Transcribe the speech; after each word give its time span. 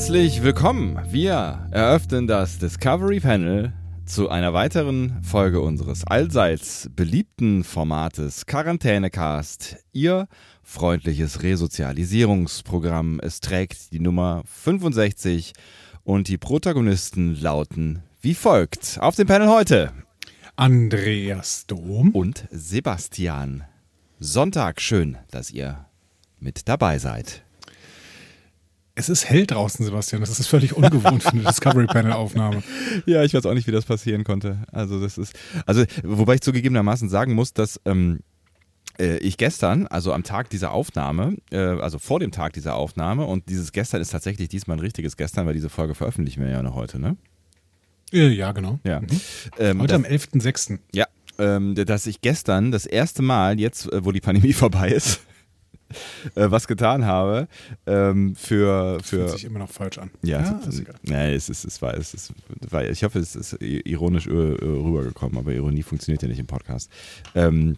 Herzlich 0.00 0.42
willkommen. 0.42 0.98
Wir 1.10 1.68
eröffnen 1.72 2.26
das 2.26 2.58
Discovery 2.58 3.20
Panel 3.20 3.74
zu 4.06 4.30
einer 4.30 4.54
weiteren 4.54 5.22
Folge 5.22 5.60
unseres 5.60 6.06
allseits 6.06 6.88
beliebten 6.96 7.64
Formates 7.64 8.46
Quarantänecast. 8.46 9.76
Ihr 9.92 10.26
freundliches 10.62 11.42
Resozialisierungsprogramm. 11.42 13.20
Es 13.22 13.40
trägt 13.40 13.92
die 13.92 14.00
Nummer 14.00 14.42
65 14.46 15.52
und 16.02 16.28
die 16.28 16.38
Protagonisten 16.38 17.38
lauten 17.38 18.02
wie 18.22 18.34
folgt. 18.34 18.96
Auf 19.02 19.16
dem 19.16 19.26
Panel 19.26 19.50
heute 19.50 19.92
Andreas 20.56 21.66
Dom 21.66 22.12
und 22.12 22.48
Sebastian 22.50 23.64
Sonntag. 24.18 24.80
Schön, 24.80 25.18
dass 25.30 25.50
ihr 25.50 25.84
mit 26.38 26.68
dabei 26.70 26.98
seid. 26.98 27.44
Es 29.00 29.08
ist 29.08 29.30
hell 29.30 29.46
draußen, 29.46 29.82
Sebastian. 29.82 30.20
Das 30.20 30.38
ist 30.38 30.46
völlig 30.46 30.76
ungewohnt 30.76 31.22
für 31.22 31.30
eine 31.30 31.42
Discovery 31.46 31.86
Panel 31.86 32.12
Aufnahme. 32.12 32.62
Ja, 33.06 33.24
ich 33.24 33.32
weiß 33.32 33.46
auch 33.46 33.54
nicht, 33.54 33.66
wie 33.66 33.72
das 33.72 33.86
passieren 33.86 34.24
konnte. 34.24 34.58
Also 34.72 35.00
das 35.00 35.16
ist, 35.16 35.34
also 35.64 35.84
wobei 36.02 36.34
ich 36.34 36.42
zugegebenermaßen 36.42 37.08
sagen 37.08 37.32
muss, 37.32 37.54
dass 37.54 37.80
ähm, 37.86 38.20
äh, 38.98 39.16
ich 39.16 39.38
gestern, 39.38 39.86
also 39.86 40.12
am 40.12 40.22
Tag 40.22 40.50
dieser 40.50 40.72
Aufnahme, 40.72 41.38
äh, 41.50 41.56
also 41.56 41.98
vor 41.98 42.20
dem 42.20 42.30
Tag 42.30 42.52
dieser 42.52 42.74
Aufnahme, 42.74 43.24
und 43.24 43.48
dieses 43.48 43.72
gestern 43.72 44.02
ist 44.02 44.10
tatsächlich 44.10 44.50
diesmal 44.50 44.76
ein 44.76 44.80
richtiges 44.80 45.16
gestern, 45.16 45.46
weil 45.46 45.54
diese 45.54 45.70
Folge 45.70 45.94
veröffentlichen 45.94 46.42
wir 46.42 46.50
ja 46.50 46.62
noch 46.62 46.74
heute, 46.74 46.98
ne? 46.98 47.16
Ja, 48.12 48.52
genau. 48.52 48.80
Ja. 48.84 49.00
Mhm. 49.00 49.06
Ähm, 49.58 49.80
Heute 49.80 49.94
das, 49.94 50.04
am 50.04 50.04
11.06. 50.04 50.78
Ja, 50.92 51.06
ähm, 51.38 51.74
dass 51.74 52.06
ich 52.06 52.20
gestern 52.20 52.70
das 52.70 52.84
erste 52.84 53.22
Mal, 53.22 53.58
jetzt 53.58 53.90
äh, 53.90 54.04
wo 54.04 54.12
die 54.12 54.20
Pandemie 54.20 54.52
vorbei 54.52 54.90
ist, 54.90 55.20
äh, 56.34 56.50
was 56.50 56.66
getan 56.66 57.04
habe 57.04 57.48
ähm, 57.86 58.34
für 58.34 58.98
für 59.02 59.16
Fühlt 59.26 59.30
sich 59.30 59.44
immer 59.44 59.58
noch 59.60 59.70
falsch 59.70 59.98
an. 59.98 60.10
ja, 60.22 60.40
ist 60.40 60.66
es, 60.66 60.80
egal. 60.80 60.94
nee, 61.02 61.34
es 61.34 61.48
ist 61.48 61.64
es 61.64 61.80
war 61.82 61.94
es 61.94 62.14
ist, 62.14 62.32
war, 62.70 62.84
ich 62.88 63.02
hoffe 63.04 63.18
es 63.18 63.36
ist 63.36 63.56
ironisch 63.60 64.26
äh, 64.26 64.30
rübergekommen, 64.30 65.38
aber 65.38 65.52
Ironie 65.52 65.82
funktioniert 65.82 66.22
ja 66.22 66.28
nicht 66.28 66.38
im 66.40 66.46
Podcast. 66.46 66.90
Ähm, 67.34 67.76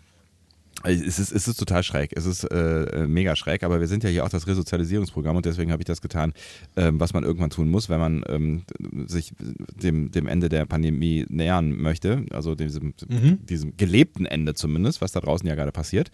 es 0.85 1.19
ist, 1.21 1.31
es 1.31 1.47
ist 1.47 1.59
total 1.61 1.83
schräg. 1.85 2.11
Es 2.17 2.25
ist 2.27 2.43
äh, 2.45 3.07
mega 3.07 3.37
schräg, 3.37 3.63
aber 3.63 3.79
wir 3.79 3.87
sind 3.87 4.03
ja 4.03 4.11
hier 4.11 4.25
auch 4.25 4.31
das 4.31 4.49
Resozialisierungsprogramm 4.49 5.37
und 5.37 5.45
deswegen 5.47 5.71
habe 5.71 5.83
ich 5.83 5.87
das 5.87 6.01
getan, 6.01 6.33
ähm, 6.77 6.99
was 6.99 7.13
man 7.13 7.23
irgendwann 7.23 7.51
tun 7.51 7.69
muss, 7.71 7.89
wenn 7.89 8.01
man 8.01 8.25
ähm, 8.27 8.63
sich 9.07 9.33
dem, 9.81 10.11
dem 10.11 10.27
Ende 10.27 10.49
der 10.49 10.65
Pandemie 10.67 11.25
nähern 11.29 11.77
möchte. 11.77 12.25
Also 12.31 12.55
diesem, 12.57 12.95
Mhm. 13.09 13.45
diesem 13.47 13.77
gelebten 13.77 14.27
Ende 14.27 14.55
zumindest, 14.55 15.03
was 15.03 15.13
da 15.13 15.21
draußen 15.21 15.47
ja 15.47 15.55
gerade 15.55 15.73
passiert. 15.73 16.11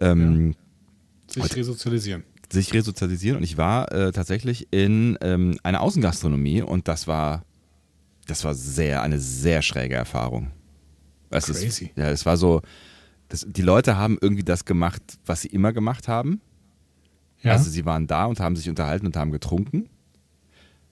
Ähm, 0.00 0.54
Sich 1.28 1.56
resozialisieren. 1.56 2.24
sich 2.50 2.72
resozialisieren 2.72 3.36
und 3.36 3.42
ich 3.42 3.56
war 3.56 3.92
äh, 3.92 4.12
tatsächlich 4.12 4.68
in 4.70 5.18
ähm, 5.20 5.58
einer 5.62 5.82
Außengastronomie 5.82 6.62
und 6.62 6.88
das 6.88 7.06
war 7.06 7.44
das 8.28 8.44
war 8.44 8.54
sehr 8.54 9.02
eine 9.02 9.18
sehr 9.18 9.62
schräge 9.62 9.94
Erfahrung. 9.94 10.50
Es 11.30 11.46
Crazy. 11.46 11.86
Ist, 11.86 11.96
ja, 11.96 12.10
es 12.10 12.24
war 12.26 12.36
so, 12.36 12.62
das, 13.28 13.46
die 13.48 13.62
Leute 13.62 13.96
haben 13.96 14.18
irgendwie 14.20 14.44
das 14.44 14.64
gemacht, 14.64 15.02
was 15.26 15.42
sie 15.42 15.48
immer 15.48 15.72
gemacht 15.72 16.08
haben. 16.08 16.40
Ja. 17.42 17.52
Also 17.52 17.70
sie 17.70 17.84
waren 17.84 18.06
da 18.06 18.26
und 18.26 18.40
haben 18.40 18.56
sich 18.56 18.68
unterhalten 18.68 19.06
und 19.06 19.16
haben 19.16 19.30
getrunken. 19.30 19.88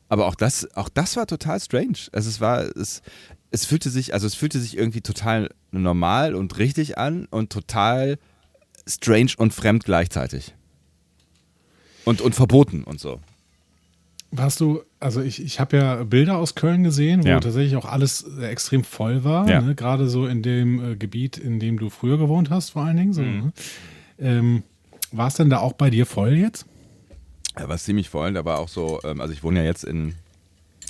Aber 0.09 0.27
auch 0.27 0.35
das, 0.35 0.71
auch 0.77 0.89
das 0.89 1.17
war 1.17 1.27
total 1.27 1.61
strange. 1.61 1.99
Also 2.13 2.29
es 2.29 2.41
war, 2.41 2.61
es, 2.77 3.03
es 3.51 3.65
fühlte 3.65 3.91
sich, 3.91 4.15
also 4.15 4.27
es 4.27 4.35
fühlte 4.35 4.61
sich 4.61 4.77
irgendwie 4.77 5.01
total 5.01 5.51
normal 5.73 6.35
und 6.35 6.59
richtig 6.59 6.97
an 6.97 7.27
und 7.27 7.51
total 7.51 8.19
strange 8.89 9.33
und 9.37 9.53
fremd 9.55 9.85
gleichzeitig. 9.85 10.55
Und, 12.05 12.21
und 12.21 12.35
verboten 12.35 12.85
und 12.85 13.01
so. 13.01 13.21
Warst 14.31 14.61
du, 14.61 14.83
also 15.01 15.23
ich, 15.23 15.41
ich 15.43 15.61
habe 15.61 15.77
ja 15.77 16.05
Bilder 16.05 16.37
aus 16.37 16.55
Köln 16.55 16.85
gesehen, 16.85 17.25
wo 17.25 17.29
Ja. 17.29 17.41
tatsächlich 17.41 17.77
auch 17.77 17.85
alles 17.85 18.25
extrem 18.41 18.85
voll 18.85 19.25
war. 19.25 19.49
Ja. 19.49 19.61
Ne? 19.61 19.75
Gerade 19.75 20.09
so 20.09 20.27
in 20.27 20.43
dem 20.43 20.93
äh, 20.93 20.97
Gebiet, 20.97 21.37
in 21.39 21.59
dem 21.59 21.79
du 21.79 21.91
früher 21.91 22.19
gewohnt 22.19 22.51
hast, 22.51 22.71
vor 22.71 22.83
allen 22.85 22.97
Dingen. 22.97 23.13
So, 23.13 23.23
Mhm. 23.23 23.39
ne? 23.47 23.53
ähm, 24.19 24.63
war 25.13 25.29
es 25.29 25.35
denn 25.35 25.51
da 25.51 25.59
auch 25.59 25.73
bei 25.73 25.91
dir 25.91 26.07
voll 26.07 26.35
jetzt? 26.35 26.67
Ja, 27.59 27.69
war 27.69 27.79
ziemlich 27.79 28.09
voll. 28.09 28.33
Da 28.35 28.45
war 28.45 28.59
auch 28.59 28.69
so, 28.69 29.01
ähm, 29.05 29.21
also 29.21 29.33
ich 29.33 29.43
wohne 29.43 29.61
ja 29.61 29.65
jetzt 29.65 29.85
in, 29.85 30.15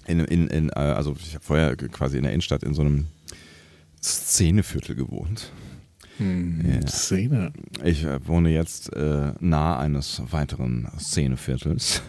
in, 0.06 0.20
in, 0.20 0.48
in 0.48 0.68
äh, 0.70 0.72
also 0.74 1.14
ich 1.18 1.34
habe 1.34 1.44
vorher 1.44 1.76
quasi 1.76 2.16
in 2.16 2.24
der 2.24 2.32
Innenstadt 2.32 2.62
in 2.62 2.74
so 2.74 2.82
einem 2.82 3.06
Szeneviertel 4.02 4.94
gewohnt. 4.96 5.52
Ja. 6.18 6.86
Szene. 6.86 7.52
Ich 7.84 8.04
äh, 8.04 8.26
wohne 8.26 8.50
jetzt 8.50 8.92
äh, 8.94 9.32
nah 9.40 9.78
eines 9.78 10.22
weiteren 10.30 10.88
Szeneviertels. 10.98 12.02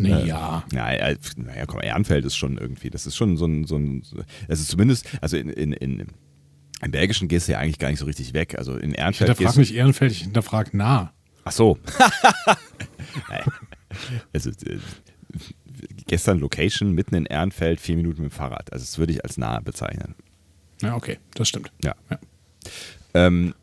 Nee, 0.00 0.12
Äh, 0.12 0.26
ja. 0.26 0.64
Ja, 0.72 0.92
ja, 0.92 1.16
naja, 1.36 1.66
komm, 1.66 1.80
Ehrenfeld 1.80 2.24
ist 2.24 2.36
schon 2.36 2.56
irgendwie, 2.56 2.90
das 2.90 3.06
ist 3.06 3.16
schon 3.16 3.36
so 3.36 3.46
ein, 3.46 3.64
so 3.64 3.76
ein 3.76 4.02
es 4.46 4.60
ist 4.60 4.68
zumindest, 4.68 5.06
also 5.20 5.36
in, 5.36 5.50
in, 5.50 5.72
in, 5.72 6.06
im 6.80 6.90
Belgischen 6.90 7.28
gehst 7.28 7.48
du 7.48 7.52
ja 7.52 7.58
eigentlich 7.58 7.78
gar 7.78 7.90
nicht 7.90 7.98
so 7.98 8.06
richtig 8.06 8.32
weg. 8.32 8.56
Also 8.56 8.76
in 8.76 8.92
Ich 8.92 8.98
Ehrenfeld 8.98 9.28
hinterfrag 9.30 9.56
gehst 9.56 9.58
mich 9.58 9.74
Ehrenfeld, 9.74 10.12
ich 10.12 10.22
hinterfrag 10.22 10.74
nah. 10.74 11.12
Ach 11.44 11.52
so. 11.52 11.78
also, 14.32 14.50
äh, 14.50 14.78
gestern 16.06 16.38
Location 16.38 16.92
mitten 16.92 17.14
in 17.14 17.26
Ehrenfeld, 17.26 17.80
vier 17.80 17.96
Minuten 17.96 18.22
mit 18.22 18.32
dem 18.32 18.34
Fahrrad. 18.34 18.72
Also 18.72 18.84
das 18.84 18.98
würde 18.98 19.12
ich 19.12 19.24
als 19.24 19.36
nahe 19.36 19.60
bezeichnen. 19.62 20.14
Ja, 20.82 20.94
okay, 20.94 21.18
das 21.34 21.48
stimmt. 21.48 21.72
Ja. 21.82 21.94
Ja. 22.10 22.18
Ähm, 23.14 23.54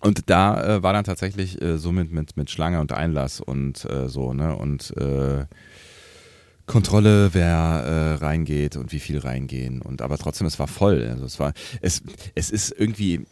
und 0.00 0.28
da 0.30 0.76
äh, 0.76 0.82
war 0.82 0.92
dann 0.92 1.04
tatsächlich 1.04 1.60
äh, 1.62 1.78
so 1.78 1.90
mit, 1.92 2.12
mit, 2.12 2.36
mit 2.36 2.50
Schlange 2.50 2.80
und 2.80 2.92
Einlass 2.92 3.40
und 3.40 3.84
äh, 3.86 4.08
so, 4.08 4.32
ne? 4.34 4.54
Und 4.54 4.96
äh, 4.96 5.46
Kontrolle, 6.66 7.30
wer 7.32 8.16
äh, 8.18 8.24
reingeht 8.24 8.76
und 8.76 8.90
wie 8.92 8.98
viel 8.98 9.18
reingehen. 9.18 9.80
Und 9.80 10.02
aber 10.02 10.18
trotzdem, 10.18 10.48
es 10.48 10.58
war 10.58 10.66
voll. 10.66 11.06
Also 11.08 11.24
es 11.24 11.38
war, 11.38 11.52
es, 11.80 12.02
es 12.34 12.50
ist 12.50 12.74
irgendwie. 12.76 13.24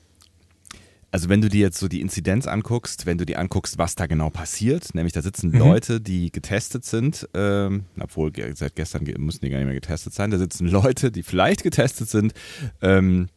Also 1.11 1.28
wenn 1.28 1.41
du 1.41 1.49
dir 1.49 1.61
jetzt 1.61 1.78
so 1.78 1.87
die 1.87 2.00
Inzidenz 2.00 2.47
anguckst, 2.49 3.06
wenn 3.06 3.19
du 3.19 3.26
dir 3.26 3.38
anguckst, 3.38 3.78
was 3.78 3.94
da 3.94 4.06
genau 4.06 4.31
passiert, 4.31 4.94
nämlich 4.97 5.12
da 5.12 5.22
sitzen 5.22 5.50
Mhm. 5.50 5.59
Leute, 5.59 6.00
die 6.00 6.32
getestet 6.32 6.84
sind, 6.84 7.28
ähm, 7.34 7.84
obwohl 8.00 8.32
seit 8.55 8.75
gestern 8.75 9.05
ge- 9.05 9.16
müssen 9.19 9.44
die 9.44 9.50
gar 9.50 9.59
nicht 9.59 9.66
mehr 9.66 9.75
getestet 9.76 10.12
sein, 10.12 10.32
da 10.32 10.38
sitzen 10.38 10.66
Leute, 10.69 11.12
die 11.12 11.22
vielleicht 11.22 11.62
getestet 11.62 12.09
sind, 12.09 12.34
ähm, 12.82 13.28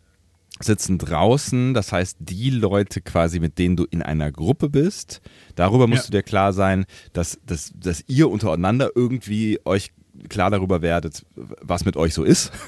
sitzen 0.62 0.97
draußen, 0.97 1.73
das 1.73 1.91
heißt 1.91 2.18
die 2.19 2.50
Leute 2.50 3.01
quasi, 3.01 3.40
mit 3.40 3.57
denen 3.59 3.75
du 3.75 3.85
in 3.90 4.01
einer 4.01 4.31
Gruppe 4.31 4.69
bist, 4.69 5.22
darüber 5.56 5.88
musst 5.88 6.06
Ja. 6.06 6.12
du 6.12 6.18
dir 6.18 6.23
klar 6.23 6.53
sein, 6.53 6.85
dass, 7.13 7.40
dass, 7.45 7.72
dass 7.75 8.03
ihr 8.07 8.29
untereinander 8.29 8.90
irgendwie 8.95 9.59
euch 9.66 9.91
klar 10.29 10.50
darüber 10.50 10.81
werdet, 10.81 11.25
was 11.35 11.85
mit 11.85 11.95
euch 11.97 12.13
so 12.13 12.23
ist. 12.23 12.51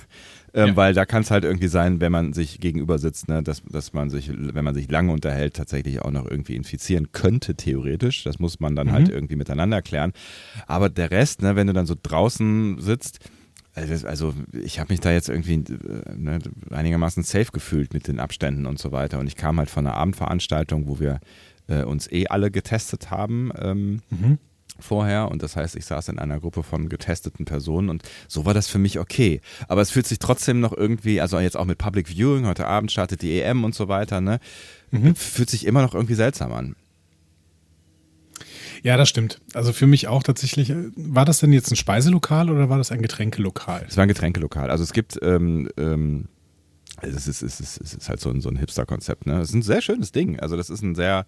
Ähm, 0.52 0.70
Ja. 0.70 0.76
Weil 0.78 0.94
da 0.96 1.06
kann 1.06 1.22
es 1.22 1.30
halt 1.30 1.44
irgendwie 1.44 1.68
sein, 1.68 2.02
wenn 2.02 2.12
man 2.12 2.34
sich 2.34 2.60
gegenüber 2.60 2.98
sitzt, 2.98 3.28
ne, 3.28 3.44
dass, 3.44 3.62
dass 3.70 3.94
man 3.94 4.10
sich, 4.10 4.32
wenn 4.36 4.66
man 4.66 4.74
sich 4.74 4.90
lange 4.90 5.14
unterhält, 5.14 5.54
tatsächlich 5.56 6.02
auch 6.02 6.10
noch 6.10 6.26
irgendwie 6.28 6.56
infizieren 6.56 7.12
könnte, 7.12 7.54
theoretisch. 7.54 8.24
Das 8.24 8.40
muss 8.40 8.60
man 8.60 8.76
dann 8.76 8.88
Mhm. 8.88 8.92
halt 8.94 9.10
irgendwie 9.10 9.36
miteinander 9.36 9.84
klären. 9.84 10.12
Aber 10.66 10.90
der 10.90 11.12
Rest, 11.12 11.44
ne, 11.44 11.56
wenn 11.56 11.68
du 11.68 11.74
dann 11.74 11.86
so 11.86 11.94
draußen 12.02 12.82
sitzt, 12.82 13.20
also, 13.80 14.08
also 14.08 14.34
ich 14.54 14.80
habe 14.80 14.92
mich 14.94 15.00
da 15.00 15.12
jetzt 15.12 15.30
irgendwie 15.30 15.56
äh, 15.56 16.16
ne, 16.16 16.40
einigermaßen 16.72 17.24
safe 17.24 17.52
gefühlt 17.52 17.94
mit 17.94 18.08
den 18.08 18.20
Abständen 18.20 18.66
und 18.66 18.80
so 18.80 18.92
weiter. 18.92 19.20
Und 19.20 19.28
ich 19.28 19.36
kam 19.36 19.58
halt 19.60 19.70
von 19.70 19.86
einer 19.88 19.96
Abendveranstaltung, 19.96 20.88
wo 20.88 21.00
wir 21.00 21.20
äh, 21.68 21.84
uns 21.84 22.12
eh 22.12 22.28
alle 22.28 22.52
getestet 22.52 23.12
haben 23.12 23.52
ähm, 23.60 24.02
Mhm. 24.10 24.38
vorher. 24.80 25.30
Und 25.30 25.44
das 25.44 25.56
heißt, 25.56 25.76
ich 25.76 25.86
saß 25.86 26.10
in 26.10 26.20
einer 26.20 26.40
Gruppe 26.40 26.64
von 26.64 26.90
getesteten 26.90 27.46
Personen 27.46 27.90
und 27.90 28.04
so 28.28 28.46
war 28.46 28.54
das 28.54 28.68
für 28.68 28.80
mich 28.80 28.98
okay. 29.00 29.42
Aber 29.68 29.82
es 29.82 29.92
fühlt 29.92 30.08
sich 30.08 30.20
trotzdem 30.20 30.60
noch 30.60 30.74
irgendwie, 30.74 31.22
also 31.22 31.40
jetzt 31.40 31.58
auch 31.58 31.66
mit 31.66 31.78
Public 31.78 32.08
Viewing, 32.10 32.46
heute 32.48 32.66
Abend 32.68 32.92
startet 32.92 33.22
die 33.22 33.40
EM 33.42 33.64
und 33.64 33.76
so 33.76 33.88
weiter, 33.88 34.22
ne? 34.22 34.40
Fühlt 35.16 35.50
sich 35.50 35.66
immer 35.68 35.82
noch 35.84 35.94
irgendwie 35.94 36.16
seltsam 36.16 36.52
an. 36.54 36.76
Ja, 38.84 38.98
das 38.98 39.10
stimmt. 39.10 39.42
Also 39.54 39.74
für 39.74 39.88
mich 39.88 40.08
auch 40.08 40.24
tatsächlich. 40.24 40.74
War 40.96 41.26
das 41.26 41.40
denn 41.40 41.54
jetzt 41.54 41.72
ein 41.72 41.76
Speiselokal 41.76 42.50
oder 42.50 42.70
war 42.70 42.78
das 42.78 42.92
ein 42.92 43.02
Getränkelokal? 43.02 43.86
Es 43.88 43.98
war 43.98 44.04
ein 44.04 44.08
Getränkelokal. 44.08 44.70
Also 44.70 44.84
es 44.84 44.94
gibt, 44.94 45.20
ähm, 45.22 45.70
ähm, 45.78 46.28
es 47.02 47.28
ist, 47.28 47.42
es 47.42 47.60
ist, 47.60 47.82
es 47.82 47.94
ist 47.94 48.10
halt 48.10 48.20
so 48.20 48.30
ein, 48.30 48.42
so 48.42 48.50
ein 48.50 48.58
Hipster-Konzept. 48.58 49.26
Ne? 49.26 49.40
Es 49.42 49.50
ist 49.50 49.56
ein 49.56 49.62
sehr 49.62 49.82
schönes 49.82 50.12
Ding. 50.12 50.40
Also 50.40 50.56
das 50.56 50.70
ist 50.70 50.82
ein 50.82 50.96
sehr, 50.96 51.26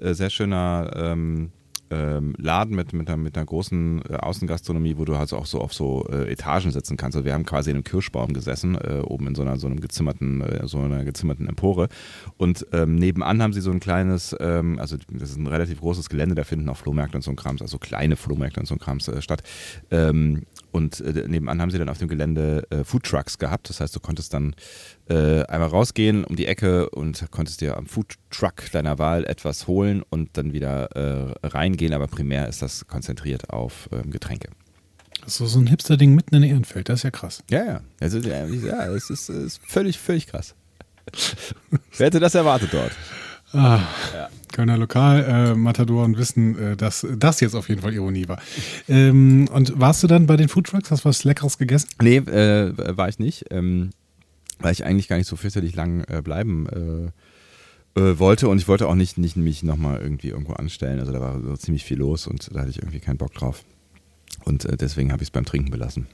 äh, 0.00 0.14
sehr 0.14 0.30
schöner 0.30 0.90
ähm, 0.94 1.52
ähm, 1.90 2.34
Laden 2.38 2.74
mit, 2.74 2.92
mit, 2.92 3.08
einer, 3.08 3.16
mit 3.16 3.36
einer 3.36 3.46
großen 3.46 4.02
äh, 4.08 4.14
Außengastronomie, 4.14 4.96
wo 4.96 5.04
du 5.04 5.18
halt 5.18 5.32
auch 5.32 5.46
so 5.46 5.60
auf 5.60 5.74
so 5.74 6.06
äh, 6.10 6.30
Etagen 6.30 6.70
sitzen 6.70 6.96
kannst. 6.96 7.16
Also 7.16 7.24
wir 7.24 7.34
haben 7.34 7.44
quasi 7.44 7.70
in 7.70 7.76
einem 7.76 7.84
Kirschbaum 7.84 8.32
gesessen, 8.32 8.76
äh, 8.76 9.00
oben 9.04 9.28
in 9.28 9.34
so 9.34 9.42
einer 9.42 9.58
so 9.58 9.66
einem 9.66 9.80
gezimmerten, 9.80 10.40
äh, 10.40 10.66
so 10.66 10.78
einer 10.78 11.04
gezimmerten 11.04 11.48
Empore. 11.48 11.88
Und 12.36 12.66
ähm, 12.72 12.96
nebenan 12.96 13.42
haben 13.42 13.52
sie 13.52 13.60
so 13.60 13.70
ein 13.70 13.80
kleines, 13.80 14.34
ähm, 14.40 14.78
also 14.78 14.96
das 15.10 15.30
ist 15.30 15.38
ein 15.38 15.46
relativ 15.46 15.80
großes 15.80 16.08
Gelände, 16.08 16.34
da 16.34 16.44
finden 16.44 16.68
auch 16.68 16.76
Flohmärkte 16.76 17.16
und 17.16 17.22
so 17.22 17.30
ein 17.30 17.36
Krams, 17.36 17.62
also 17.62 17.78
kleine 17.78 18.16
Flohmärkte 18.16 18.60
und 18.60 18.66
so 18.66 18.74
ein 18.74 18.80
Krams 18.80 19.08
äh, 19.08 19.22
statt. 19.22 19.42
Und 20.74 20.98
äh, 21.02 21.28
nebenan 21.28 21.62
haben 21.62 21.70
sie 21.70 21.78
dann 21.78 21.88
auf 21.88 21.98
dem 21.98 22.08
Gelände 22.08 22.66
äh, 22.70 22.82
Foodtrucks 22.82 23.38
gehabt. 23.38 23.68
Das 23.68 23.78
heißt, 23.78 23.94
du 23.94 24.00
konntest 24.00 24.34
dann 24.34 24.56
äh, 25.08 25.44
einmal 25.44 25.68
rausgehen 25.68 26.24
um 26.24 26.34
die 26.34 26.46
Ecke 26.46 26.90
und 26.90 27.30
konntest 27.30 27.60
dir 27.60 27.76
am 27.76 27.86
Foodtruck 27.86 28.72
deiner 28.72 28.98
Wahl 28.98 29.24
etwas 29.24 29.68
holen 29.68 30.02
und 30.10 30.36
dann 30.36 30.52
wieder 30.52 30.90
äh, 30.96 31.46
reingehen. 31.46 31.92
Aber 31.92 32.08
primär 32.08 32.48
ist 32.48 32.60
das 32.60 32.88
konzentriert 32.88 33.50
auf 33.50 33.88
ähm, 33.92 34.10
Getränke. 34.10 34.48
So, 35.26 35.46
so 35.46 35.60
ein 35.60 35.68
Hipster-Ding 35.68 36.12
mitten 36.12 36.34
in 36.34 36.42
Ehrenfeld, 36.42 36.88
das 36.88 37.00
ist 37.00 37.02
ja 37.04 37.12
krass. 37.12 37.44
Ja, 37.48 37.64
ja. 37.64 37.80
Also, 38.00 38.18
ja, 38.18 38.44
ja 38.44 38.92
es 38.92 39.10
ist, 39.10 39.28
ist 39.28 39.60
völlig, 39.64 39.96
völlig 40.00 40.26
krass. 40.26 40.56
Wer 41.96 42.06
hätte 42.06 42.18
das 42.18 42.34
erwartet 42.34 42.70
dort? 42.72 42.92
Ah, 43.54 43.80
ja. 44.12 44.28
Kölner 44.52 44.76
Lokal-Matadoren 44.76 46.14
äh, 46.14 46.18
wissen, 46.18 46.58
äh, 46.58 46.76
dass 46.76 47.06
das 47.16 47.40
jetzt 47.40 47.54
auf 47.54 47.68
jeden 47.68 47.82
Fall 47.82 47.92
Ironie 47.94 48.28
war. 48.28 48.40
Ähm, 48.88 49.48
und 49.52 49.78
warst 49.80 50.02
du 50.02 50.06
dann 50.06 50.26
bei 50.26 50.36
den 50.36 50.48
Foodtrucks? 50.48 50.90
Hast 50.90 51.04
du 51.04 51.08
was 51.08 51.24
Leckeres 51.24 51.58
gegessen? 51.58 51.88
Nee, 52.00 52.16
äh, 52.16 52.96
war 52.96 53.08
ich 53.08 53.18
nicht. 53.18 53.46
Ähm, 53.50 53.90
weil 54.58 54.72
ich 54.72 54.84
eigentlich 54.84 55.08
gar 55.08 55.16
nicht 55.16 55.26
so 55.26 55.36
fürchterlich 55.36 55.74
lang 55.74 56.04
äh, 56.04 56.22
bleiben 56.22 57.12
äh, 57.96 58.00
äh, 58.00 58.18
wollte 58.18 58.48
und 58.48 58.58
ich 58.58 58.68
wollte 58.68 58.88
auch 58.88 58.94
nicht, 58.94 59.18
nicht 59.18 59.36
mich 59.36 59.62
nochmal 59.62 60.00
irgendwie 60.00 60.28
irgendwo 60.28 60.52
anstellen. 60.52 61.00
Also 61.00 61.12
da 61.12 61.20
war 61.20 61.40
so 61.40 61.56
ziemlich 61.56 61.84
viel 61.84 61.98
los 61.98 62.26
und 62.26 62.54
da 62.54 62.60
hatte 62.60 62.70
ich 62.70 62.78
irgendwie 62.78 63.00
keinen 63.00 63.18
Bock 63.18 63.34
drauf. 63.34 63.64
Und 64.44 64.68
deswegen 64.80 65.10
habe 65.10 65.22
ich 65.22 65.28
es 65.28 65.30
beim 65.30 65.44
Trinken 65.44 65.70
belassen. 65.70 66.06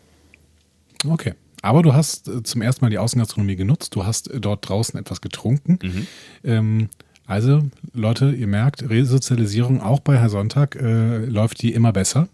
Okay. 1.06 1.34
Aber 1.62 1.82
du 1.82 1.92
hast 1.92 2.30
zum 2.44 2.62
ersten 2.62 2.84
Mal 2.84 2.90
die 2.90 2.98
Außengastronomie 2.98 3.56
genutzt. 3.56 3.94
Du 3.94 4.04
hast 4.04 4.30
dort 4.32 4.68
draußen 4.68 4.98
etwas 4.98 5.20
getrunken. 5.20 5.78
Mhm. 5.82 6.06
Ähm, 6.44 6.88
also, 7.30 7.62
Leute, 7.94 8.32
ihr 8.32 8.48
merkt, 8.48 8.90
Resozialisierung 8.90 9.80
auch 9.80 10.00
bei 10.00 10.18
Herr 10.18 10.30
Sonntag 10.30 10.74
äh, 10.74 11.18
läuft 11.26 11.62
die 11.62 11.72
immer 11.72 11.92
besser. 11.92 12.28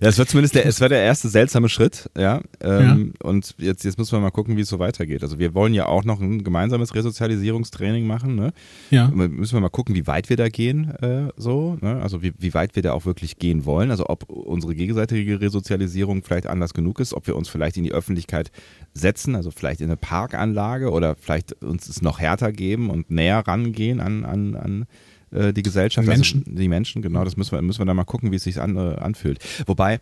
Ja, 0.00 0.08
es 0.08 0.18
war 0.18 0.26
zumindest 0.26 0.54
der, 0.54 0.66
es 0.66 0.80
war 0.80 0.88
der 0.88 1.02
erste 1.02 1.28
seltsame 1.28 1.68
Schritt, 1.68 2.10
ja. 2.16 2.40
Ähm, 2.60 3.12
ja. 3.14 3.28
Und 3.28 3.54
jetzt, 3.58 3.84
jetzt 3.84 3.98
müssen 3.98 4.12
wir 4.12 4.20
mal 4.20 4.30
gucken, 4.30 4.56
wie 4.56 4.62
es 4.62 4.68
so 4.68 4.78
weitergeht. 4.78 5.22
Also 5.22 5.38
wir 5.38 5.54
wollen 5.54 5.74
ja 5.74 5.86
auch 5.86 6.04
noch 6.04 6.20
ein 6.20 6.44
gemeinsames 6.44 6.94
Resozialisierungstraining 6.94 8.06
machen, 8.06 8.34
ne? 8.34 8.52
Ja. 8.90 9.08
Müssen 9.08 9.54
wir 9.54 9.60
mal 9.60 9.68
gucken, 9.68 9.94
wie 9.94 10.06
weit 10.06 10.28
wir 10.28 10.36
da 10.36 10.48
gehen, 10.48 10.90
äh, 11.02 11.28
so, 11.36 11.78
ne? 11.80 12.00
Also 12.02 12.22
wie, 12.22 12.32
wie 12.38 12.54
weit 12.54 12.76
wir 12.76 12.82
da 12.82 12.92
auch 12.92 13.04
wirklich 13.06 13.38
gehen 13.38 13.64
wollen. 13.64 13.90
Also 13.90 14.06
ob 14.08 14.28
unsere 14.28 14.74
gegenseitige 14.74 15.40
Resozialisierung 15.40 16.22
vielleicht 16.22 16.46
anders 16.46 16.74
genug 16.74 17.00
ist, 17.00 17.14
ob 17.14 17.26
wir 17.26 17.36
uns 17.36 17.48
vielleicht 17.48 17.76
in 17.76 17.84
die 17.84 17.92
Öffentlichkeit 17.92 18.50
setzen, 18.94 19.36
also 19.36 19.50
vielleicht 19.50 19.80
in 19.80 19.86
eine 19.86 19.96
Parkanlage 19.96 20.90
oder 20.90 21.14
vielleicht 21.14 21.62
uns 21.62 21.88
es 21.88 22.02
noch 22.02 22.20
härter 22.20 22.52
geben 22.52 22.90
und 22.90 23.10
näher 23.10 23.40
rangehen 23.46 24.00
an, 24.00 24.24
an, 24.24 24.56
an 24.56 24.86
äh, 25.32 25.52
die 25.52 25.62
Gesellschaft. 25.62 26.06
Die 26.06 26.10
Menschen. 26.10 26.44
Also 26.46 26.58
die 26.58 26.68
Menschen, 26.68 27.02
genau, 27.02 27.24
das 27.24 27.36
müssen 27.36 27.52
wir, 27.52 27.62
müssen 27.62 27.80
wir 27.80 27.86
dann 27.86 27.96
mal 27.96 28.04
gucken, 28.04 28.32
wie 28.32 28.36
es 28.36 28.44
sich 28.44 28.60
an, 28.60 28.76
äh, 28.76 28.96
anfühlt. 28.96 29.38
Wobei, 29.66 30.00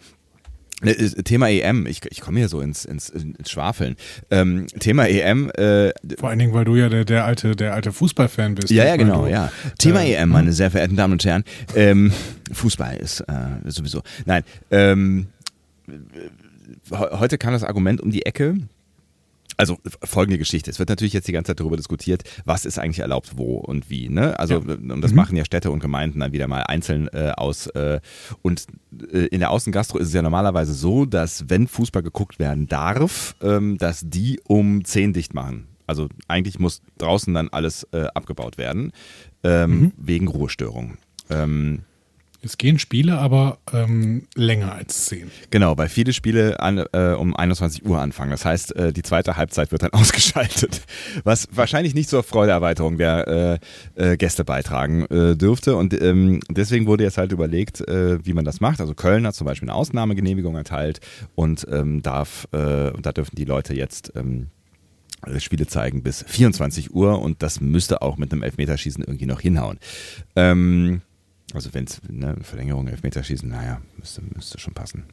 äh, 0.83 0.95
Thema 1.23 1.49
EM, 1.49 1.87
ich, 1.87 2.01
ich 2.09 2.21
komme 2.21 2.39
hier 2.39 2.49
so 2.49 2.61
ins, 2.61 2.85
ins, 2.85 3.09
ins 3.09 3.51
Schwafeln. 3.51 3.97
Ähm, 4.31 4.67
Thema 4.79 5.09
EM. 5.09 5.51
Äh, 5.51 5.93
Vor 6.19 6.29
allen 6.29 6.39
Dingen, 6.39 6.53
weil 6.53 6.65
du 6.65 6.77
ja 6.77 6.89
der, 6.89 7.05
der 7.05 7.25
alte, 7.25 7.57
der 7.57 7.75
alte 7.75 7.93
Fußballfan 7.93 8.55
bist. 8.55 8.71
Ja, 8.71 8.85
ja, 8.85 8.97
genau, 8.97 9.25
du, 9.25 9.31
ja. 9.31 9.51
Thema 9.79 10.03
äh, 10.03 10.15
EM, 10.15 10.29
meine 10.29 10.49
hm? 10.49 10.53
sehr 10.53 10.71
verehrten 10.71 10.97
Damen 10.97 11.15
und 11.15 11.25
Herren. 11.25 11.45
Ähm, 11.75 12.13
Fußball 12.53 12.97
ist 12.97 13.21
äh, 13.21 13.35
sowieso. 13.67 14.03
Nein. 14.25 14.45
Ähm, 14.71 15.27
heute 16.91 17.39
kam 17.39 17.53
das 17.53 17.65
Argument 17.65 18.01
um 18.01 18.11
die 18.11 18.25
Ecke, 18.25 18.57
also 19.59 19.77
folgende 20.05 20.39
Geschichte. 20.39 20.71
Es 20.71 20.79
wird 20.79 20.89
natürlich 20.89 21.13
jetzt 21.13 21.29
die 21.29 21.33
ganze 21.33 21.51
Zeit 21.51 21.61
darüber 21.61 21.77
diskutiert, 21.77 22.23
was 22.45 22.65
ist 22.65 22.79
eigentlich 22.79 23.01
erlaubt, 23.01 23.33
wo 23.37 23.57
und 23.57 23.91
wie. 23.91 24.09
Ne? 24.09 24.39
Also 24.39 24.55
ja. 24.55 24.61
und 24.61 25.01
das 25.01 25.11
mhm. 25.11 25.17
machen 25.17 25.37
ja 25.37 25.45
Städte 25.45 25.71
und 25.71 25.81
Gemeinden 25.81 26.21
dann 26.21 26.33
wieder 26.33 26.47
mal 26.47 26.63
einzeln 26.63 27.09
äh, 27.09 27.33
aus. 27.37 27.67
Äh, 27.69 28.01
und 28.41 28.67
äh, 29.13 29.27
in 29.27 29.41
der 29.41 29.51
Außengastro 29.51 29.99
ist 29.99 30.09
es 30.09 30.15
ja 30.15 30.23
normalerweise 30.23 30.73
so, 30.73 31.05
dass 31.05 31.51
wenn 31.51 31.67
Fußball 31.67 32.03
geguckt 32.03 32.39
werden 32.39 32.69
darf, 32.69 33.35
ähm, 33.43 33.77
dass 33.79 34.03
die 34.05 34.41
um 34.47 34.85
10 34.85 35.13
dicht 35.13 35.35
machen. 35.35 35.67
Also 35.89 36.09
eigentlich 36.29 36.59
muss 36.59 36.81
draußen 36.99 37.35
dann 37.35 37.49
alles 37.49 37.85
äh, 37.93 38.05
abgebaut 38.15 38.59
werden 38.59 38.93
ähm, 39.43 39.71
mhm. 39.81 39.93
wegen 39.97 40.29
Ruhestörung. 40.29 40.99
Ähm, 41.31 41.81
es 42.41 42.57
gehen 42.57 42.79
Spiele 42.79 43.19
aber 43.19 43.59
ähm, 43.73 44.29
länger 44.37 44.73
als 44.73 45.07
10. 45.07 45.31
Genau, 45.51 45.77
weil 45.77 45.89
viele 45.89 46.13
Spiele 46.13 46.61
an, 46.61 46.85
äh, 46.93 47.15
um 47.19 47.35
21 47.35 47.85
Uhr 47.85 48.01
anfangen. 48.01 48.31
Das 48.31 48.45
heißt, 48.45 48.77
äh, 48.77 48.93
die 48.93 49.03
zweite 49.03 49.37
Halbzeit 49.37 49.73
wird 49.73 49.83
dann 49.83 49.91
ausgeschaltet. 49.93 50.83
Was 51.25 51.49
wahrscheinlich 51.51 51.95
nicht 51.95 52.09
zur 52.09 52.23
Freudeerweiterung 52.23 52.97
der 52.97 53.61
äh, 53.97 54.13
äh, 54.13 54.17
Gäste 54.17 54.45
beitragen 54.45 55.05
äh, 55.07 55.37
dürfte. 55.37 55.75
Und 55.75 56.01
ähm, 56.01 56.41
deswegen 56.49 56.87
wurde 56.87 57.03
jetzt 57.03 57.19
halt 57.19 57.33
überlegt, 57.33 57.81
äh, 57.89 58.25
wie 58.25 58.35
man 58.35 58.45
das 58.45 58.61
macht. 58.61 58.81
Also 58.81 58.95
Köln 58.95 59.27
hat 59.27 59.35
zum 59.35 59.45
Beispiel 59.45 59.69
eine 59.69 59.77
Ausnahmegenehmigung 59.77 60.55
erteilt 60.55 61.01
und 61.35 61.67
ähm, 61.71 62.03
darf, 62.03 62.47
und 62.53 63.05
da 63.05 63.13
dürfen 63.13 63.37
die 63.37 63.45
Leute 63.45 63.75
jetzt 63.75 64.13
ähm, 64.15 64.49
Spiele 65.39 65.67
zeigen 65.67 66.03
bis 66.03 66.25
24 66.27 66.95
Uhr 66.95 67.21
und 67.21 67.43
das 67.43 67.61
müsste 67.61 68.03
auch 68.03 68.17
mit 68.17 68.33
einem 68.33 68.43
Elfmeterschießen 68.43 69.03
irgendwie 69.03 69.27
noch 69.27 69.41
hinhauen. 69.41 69.79
Ähm, 70.37 71.03
also 71.55 71.73
wenn 71.75 71.85
es 71.85 72.01
ne, 72.09 72.37
Verlängerung, 72.43 72.89
Elfmeterschießen, 72.89 73.49
naja, 73.49 73.81
müsste, 73.97 74.23
müsste 74.23 74.59
schon 74.59 74.75
passen. 74.75 75.05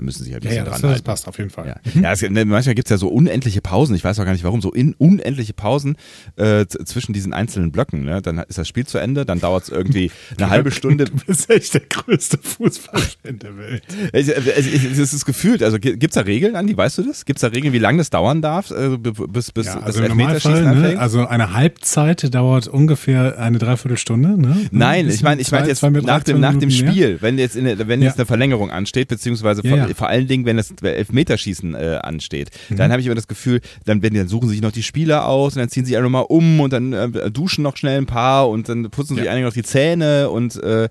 Müssen 0.00 0.24
sie 0.24 0.32
halt 0.32 0.42
ein 0.42 0.48
bisschen 0.48 0.64
ja, 0.64 0.64
ja, 0.64 0.70
dran 0.70 0.82
das, 0.82 0.92
das 0.92 1.02
passt 1.02 1.28
auf 1.28 1.38
jeden 1.38 1.50
Fall. 1.50 1.66
Ja, 1.66 2.00
ja 2.00 2.12
es, 2.12 2.22
ne, 2.22 2.44
manchmal 2.44 2.74
gibt 2.74 2.88
es 2.88 2.90
ja 2.90 2.98
so 2.98 3.08
unendliche 3.08 3.60
Pausen, 3.60 3.94
ich 3.94 4.04
weiß 4.04 4.18
auch 4.20 4.24
gar 4.24 4.32
nicht 4.32 4.44
warum, 4.44 4.60
so 4.60 4.72
in, 4.72 4.94
unendliche 4.94 5.52
Pausen 5.52 5.96
äh, 6.36 6.66
zwischen 6.66 7.12
diesen 7.12 7.32
einzelnen 7.32 7.72
Blöcken. 7.72 8.04
Ne? 8.04 8.22
Dann 8.22 8.38
ist 8.38 8.58
das 8.58 8.68
Spiel 8.68 8.86
zu 8.86 8.98
Ende, 8.98 9.24
dann 9.24 9.40
dauert 9.40 9.64
es 9.64 9.68
irgendwie 9.68 10.10
eine 10.36 10.50
halbe 10.50 10.70
Stunde. 10.70 11.06
Du 11.06 11.12
bist 11.26 11.50
echt 11.50 11.74
der 11.74 11.82
größte 11.82 12.38
Fußballfan 12.38 13.38
der 13.38 13.56
Welt. 13.56 13.82
Es, 14.12 14.28
es, 14.28 14.98
es 14.98 15.12
ist 15.12 15.24
gefühlt, 15.26 15.62
also 15.62 15.78
gibt 15.78 16.02
es 16.02 16.14
da 16.14 16.22
Regeln, 16.22 16.56
Andi, 16.56 16.76
weißt 16.76 16.98
du 16.98 17.02
das? 17.02 17.24
Gibt 17.24 17.38
es 17.38 17.42
da 17.42 17.48
Regeln, 17.48 17.72
wie 17.72 17.78
lange 17.78 17.98
das 17.98 18.10
dauern 18.10 18.40
darf, 18.42 18.70
äh, 18.70 18.96
bis, 18.96 19.52
bis 19.52 19.66
ja, 19.66 19.80
also 19.80 20.00
das 20.00 20.08
Elfmeterschießen 20.08 20.64
ne, 20.64 20.70
anfängt? 20.70 20.98
Also 20.98 21.26
eine 21.26 21.52
Halbzeit 21.52 22.34
dauert 22.34 22.68
ungefähr 22.68 23.38
eine 23.38 23.58
Dreiviertelstunde. 23.58 24.40
Ne? 24.40 24.68
Nein, 24.70 25.08
ich 25.08 25.22
meine 25.22 25.40
ich 25.40 25.50
mein 25.50 25.66
jetzt 25.66 25.82
nach 25.82 26.22
dem, 26.22 26.40
nach 26.40 26.56
dem 26.56 26.70
Spiel, 26.70 27.18
wenn 27.20 27.38
jetzt, 27.38 27.56
in, 27.56 27.66
wenn 27.86 28.02
jetzt 28.02 28.18
eine 28.18 28.26
Verlängerung 28.26 28.70
ansteht, 28.70 29.08
beziehungsweise 29.08 29.62
vor, 29.86 29.94
vor 29.94 30.08
allen 30.08 30.26
Dingen, 30.26 30.44
wenn 30.44 30.56
das 30.56 30.70
Elfmeterschießen 30.82 31.74
äh, 31.74 31.98
ansteht. 32.02 32.50
Mhm. 32.68 32.76
Dann 32.76 32.90
habe 32.90 33.00
ich 33.00 33.06
immer 33.06 33.14
das 33.14 33.28
Gefühl, 33.28 33.60
dann, 33.84 34.02
wenn, 34.02 34.14
dann 34.14 34.28
suchen 34.28 34.48
sich 34.48 34.60
noch 34.60 34.72
die 34.72 34.82
Spieler 34.82 35.26
aus 35.26 35.54
und 35.54 35.60
dann 35.60 35.68
ziehen 35.68 35.84
sie 35.84 35.96
alle 35.96 36.08
mal 36.08 36.20
um 36.20 36.60
und 36.60 36.72
dann 36.72 36.92
äh, 36.92 37.30
duschen 37.30 37.62
noch 37.62 37.76
schnell 37.76 37.98
ein 37.98 38.06
paar 38.06 38.48
und 38.48 38.68
dann 38.68 38.90
putzen 38.90 39.16
ja. 39.16 39.22
sich 39.22 39.30
einige 39.30 39.46
noch 39.46 39.54
die 39.54 39.62
Zähne 39.62 40.30
und 40.30 40.62
äh, 40.62 40.84
äh, 40.84 40.88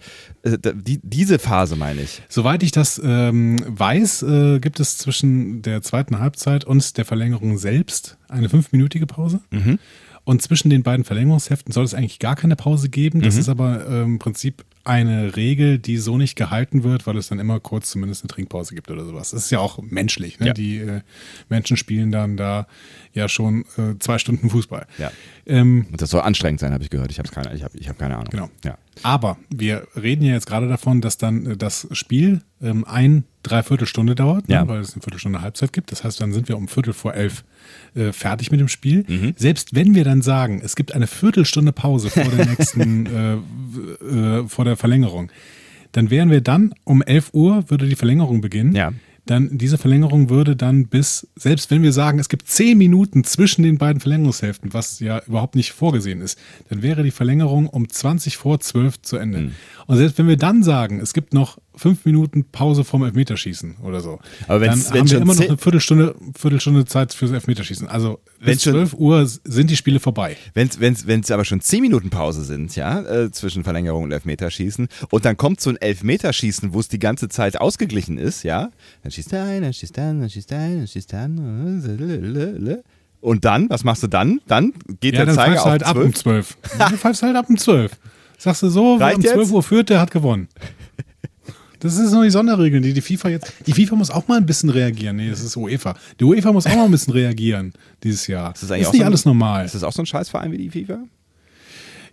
die, 0.73 0.99
diese 1.03 1.39
Phase 1.39 1.75
meine 1.75 2.01
ich. 2.01 2.21
Soweit 2.29 2.63
ich 2.63 2.71
das 2.71 3.01
ähm, 3.03 3.57
weiß, 3.67 4.23
äh, 4.23 4.59
gibt 4.59 4.79
es 4.79 4.97
zwischen 4.97 5.61
der 5.61 5.81
zweiten 5.81 6.19
Halbzeit 6.19 6.65
und 6.65 6.97
der 6.97 7.05
Verlängerung 7.05 7.57
selbst 7.57 8.17
eine 8.29 8.49
fünfminütige 8.49 9.07
Pause. 9.07 9.41
Mhm. 9.51 9.79
Und 10.23 10.41
zwischen 10.41 10.69
den 10.69 10.83
beiden 10.83 11.05
Verlängerungsheften 11.05 11.71
soll 11.71 11.85
es 11.85 11.93
eigentlich 11.93 12.19
gar 12.19 12.35
keine 12.35 12.57
Pause 12.57 12.89
geben. 12.89 13.21
Das 13.21 13.35
mhm. 13.35 13.39
ist 13.39 13.49
aber 13.49 13.87
äh, 13.87 14.01
im 14.01 14.19
Prinzip 14.19 14.65
eine 14.87 15.35
Regel, 15.35 15.79
die 15.79 15.97
so 15.97 16.17
nicht 16.17 16.35
gehalten 16.35 16.83
wird, 16.83 17.05
weil 17.05 17.17
es 17.17 17.27
dann 17.27 17.39
immer 17.39 17.59
kurz 17.59 17.89
zumindest 17.91 18.23
eine 18.23 18.29
Trinkpause 18.29 18.73
gibt 18.73 18.89
oder 18.89 19.05
sowas. 19.05 19.31
Das 19.31 19.43
ist 19.43 19.51
ja 19.51 19.59
auch 19.59 19.79
menschlich. 19.81 20.39
Ne? 20.39 20.47
Ja. 20.47 20.53
Die 20.53 20.77
äh, 20.77 21.01
Menschen 21.49 21.77
spielen 21.77 22.11
dann 22.11 22.37
da 22.37 22.67
ja 23.13 23.27
schon 23.27 23.65
äh, 23.77 23.97
zwei 23.99 24.17
Stunden 24.17 24.49
Fußball. 24.49 24.87
Ja. 24.97 25.11
Ähm, 25.45 25.87
Und 25.91 26.01
das 26.01 26.09
soll 26.09 26.21
anstrengend 26.21 26.59
sein, 26.59 26.73
habe 26.73 26.83
ich 26.83 26.89
gehört. 26.89 27.11
Ich 27.11 27.19
habe 27.19 27.29
keine, 27.29 27.53
ich 27.53 27.63
hab, 27.63 27.75
ich 27.75 27.89
hab 27.89 27.97
keine 27.99 28.15
Ahnung. 28.15 28.29
Genau. 28.31 28.49
Ja. 28.63 28.77
Aber 29.03 29.37
wir 29.49 29.87
reden 29.95 30.23
ja 30.23 30.33
jetzt 30.33 30.47
gerade 30.47 30.67
davon, 30.67 31.01
dass 31.01 31.17
dann 31.17 31.45
äh, 31.45 31.57
das 31.57 31.87
Spiel 31.91 32.41
ähm, 32.61 32.85
ein 32.85 33.25
Dreiviertelstunde 33.43 34.15
dauert, 34.15 34.49
ne? 34.49 34.55
ja. 34.55 34.67
weil 34.67 34.81
es 34.81 34.93
eine 34.93 35.01
Viertelstunde 35.01 35.41
Halbzeit 35.41 35.71
gibt. 35.73 35.91
Das 35.91 36.03
heißt, 36.03 36.19
dann 36.19 36.33
sind 36.33 36.49
wir 36.49 36.57
um 36.57 36.67
Viertel 36.67 36.93
vor 36.93 37.13
elf 37.13 37.43
äh, 37.95 38.11
fertig 38.11 38.51
mit 38.51 38.59
dem 38.59 38.67
Spiel. 38.67 39.05
Mhm. 39.07 39.33
Selbst 39.37 39.75
wenn 39.75 39.95
wir 39.95 40.03
dann 40.03 40.21
sagen, 40.21 40.61
es 40.63 40.75
gibt 40.75 40.93
eine 40.93 41.07
Viertelstunde 41.07 41.71
Pause 41.71 42.09
vor 42.09 42.23
der 42.23 42.45
nächsten, 42.45 43.05
äh, 44.03 44.43
äh, 44.43 44.47
vor 44.47 44.65
der 44.65 44.76
Verlängerung, 44.77 45.31
dann 45.91 46.09
wären 46.09 46.29
wir 46.29 46.41
dann 46.41 46.73
um 46.83 47.01
11 47.01 47.33
Uhr, 47.33 47.69
würde 47.69 47.87
die 47.87 47.95
Verlängerung 47.95 48.41
beginnen. 48.41 48.75
Ja. 48.75 48.93
Dann 49.25 49.57
diese 49.57 49.77
Verlängerung 49.77 50.29
würde 50.29 50.55
dann 50.55 50.87
bis, 50.87 51.27
selbst 51.35 51.69
wenn 51.69 51.83
wir 51.83 51.91
sagen, 51.91 52.17
es 52.17 52.29
gibt 52.29 52.47
10 52.47 52.77
Minuten 52.77 53.25
zwischen 53.25 53.61
den 53.61 53.77
beiden 53.77 53.99
Verlängerungshälften, 53.99 54.73
was 54.73 55.01
ja 55.01 55.21
überhaupt 55.27 55.55
nicht 55.55 55.73
vorgesehen 55.73 56.21
ist, 56.21 56.39
dann 56.69 56.81
wäre 56.81 57.03
die 57.03 57.11
Verlängerung 57.11 57.67
um 57.67 57.89
20 57.89 58.37
vor 58.37 58.61
12 58.61 59.01
zu 59.01 59.17
Ende. 59.17 59.39
Mhm. 59.39 59.51
Und 59.85 59.97
selbst 59.97 60.17
wenn 60.17 60.29
wir 60.29 60.37
dann 60.37 60.63
sagen, 60.63 61.01
es 61.01 61.13
gibt 61.13 61.33
noch 61.33 61.57
fünf 61.77 62.03
Minuten 62.05 62.43
Pause 62.51 62.83
vorm 62.83 63.03
Elfmeterschießen 63.03 63.77
oder 63.83 64.01
so. 64.01 64.19
Aber 64.47 64.65
dann 64.65 64.77
wenn 64.91 64.99
haben 64.99 65.09
wir 65.09 65.17
immer 65.17 65.25
noch 65.33 65.35
zehn- 65.35 65.47
eine 65.49 65.57
Viertelstunde, 65.57 66.15
Viertelstunde 66.37 66.85
Zeit 66.85 67.13
fürs 67.13 67.31
Elfmeterschießen. 67.31 67.87
Also 67.87 68.19
Wenn 68.39 68.53
bis 68.55 68.63
schon- 68.63 68.73
12 68.73 68.93
Uhr 68.95 69.25
sind 69.25 69.69
die 69.69 69.75
Spiele 69.77 69.99
vorbei. 69.99 70.35
Wenn 70.53 70.69
es 71.21 71.31
aber 71.31 71.45
schon 71.45 71.61
10 71.61 71.81
Minuten 71.81 72.09
Pause 72.09 72.43
sind, 72.43 72.75
ja, 72.75 73.01
äh, 73.01 73.31
zwischen 73.31 73.63
Verlängerung 73.63 74.03
und 74.03 74.11
Elfmeterschießen, 74.11 74.87
und 75.09 75.25
dann 75.25 75.37
kommt 75.37 75.61
so 75.61 75.69
ein 75.69 75.77
Elfmeterschießen, 75.77 76.73
wo 76.73 76.79
es 76.79 76.87
die 76.87 76.99
ganze 76.99 77.29
Zeit 77.29 77.61
ausgeglichen 77.61 78.17
ist, 78.17 78.43
ja, 78.43 78.69
dann 79.03 79.11
schießt 79.11 79.33
er 79.33 79.43
ein, 79.45 79.61
dann 79.61 79.73
schießt 79.73 79.97
er 79.97 80.09
ein, 80.09 80.19
dann 80.21 80.29
schießt 80.29 80.51
er 80.51 80.59
ein, 80.59 80.77
dann 80.79 80.87
schießt 80.87 81.13
er 81.13 81.21
ein. 81.23 82.83
Und 83.19 83.45
dann, 83.45 83.69
was 83.69 83.83
machst 83.83 84.03
du 84.03 84.07
dann? 84.07 84.39
Dann 84.47 84.73
geht 84.99 85.15
Ja, 85.15 85.25
der 85.25 85.25
dann 85.27 85.35
Zeiger 85.35 85.57
auf 85.59 85.63
du 85.63 85.69
halt 85.71 85.83
ab 85.83 85.97
um 85.97 86.13
12. 86.13 86.55
12. 86.61 86.77
Dann 86.77 86.97
pfeifst 86.97 87.21
du 87.21 87.25
halt 87.27 87.35
ab 87.35 87.45
um 87.49 87.57
12. 87.57 87.91
Sagst 88.37 88.61
du 88.61 88.69
so, 88.69 88.95
wer 88.99 89.15
um 89.15 89.21
12 89.21 89.35
jetzt? 89.35 89.51
Uhr 89.51 89.63
führt, 89.63 89.89
der 89.89 89.99
hat 89.99 90.11
gewonnen. 90.11 90.47
Das 91.79 91.95
ist 91.97 92.11
noch 92.11 92.23
die 92.23 92.29
Sonderregeln, 92.31 92.81
die 92.81 92.93
die 92.93 93.01
FIFA 93.01 93.29
jetzt. 93.29 93.53
Die 93.67 93.73
FIFA 93.73 93.95
muss 93.95 94.09
auch 94.09 94.27
mal 94.27 94.37
ein 94.37 94.45
bisschen 94.45 94.69
reagieren. 94.69 95.15
Nee, 95.17 95.29
das 95.29 95.41
ist 95.41 95.55
UEFA. 95.55 95.95
Die 96.19 96.23
UEFA 96.23 96.51
muss 96.51 96.65
auch 96.65 96.75
mal 96.75 96.85
ein 96.85 96.91
bisschen 96.91 97.13
reagieren 97.13 97.73
dieses 98.03 98.25
Jahr. 98.27 98.53
Ist 98.53 98.63
Das 98.63 98.69
das 98.69 98.71
eigentlich 98.71 98.87
ist 98.87 98.93
nicht 98.93 98.99
so 98.99 99.03
ein- 99.03 99.07
alles 99.07 99.25
normal. 99.25 99.65
Ist 99.65 99.75
das 99.75 99.83
auch 99.83 99.93
so 99.93 100.01
ein 100.01 100.05
Scheißverein 100.07 100.51
wie 100.51 100.57
die 100.57 100.69
FIFA? 100.69 100.99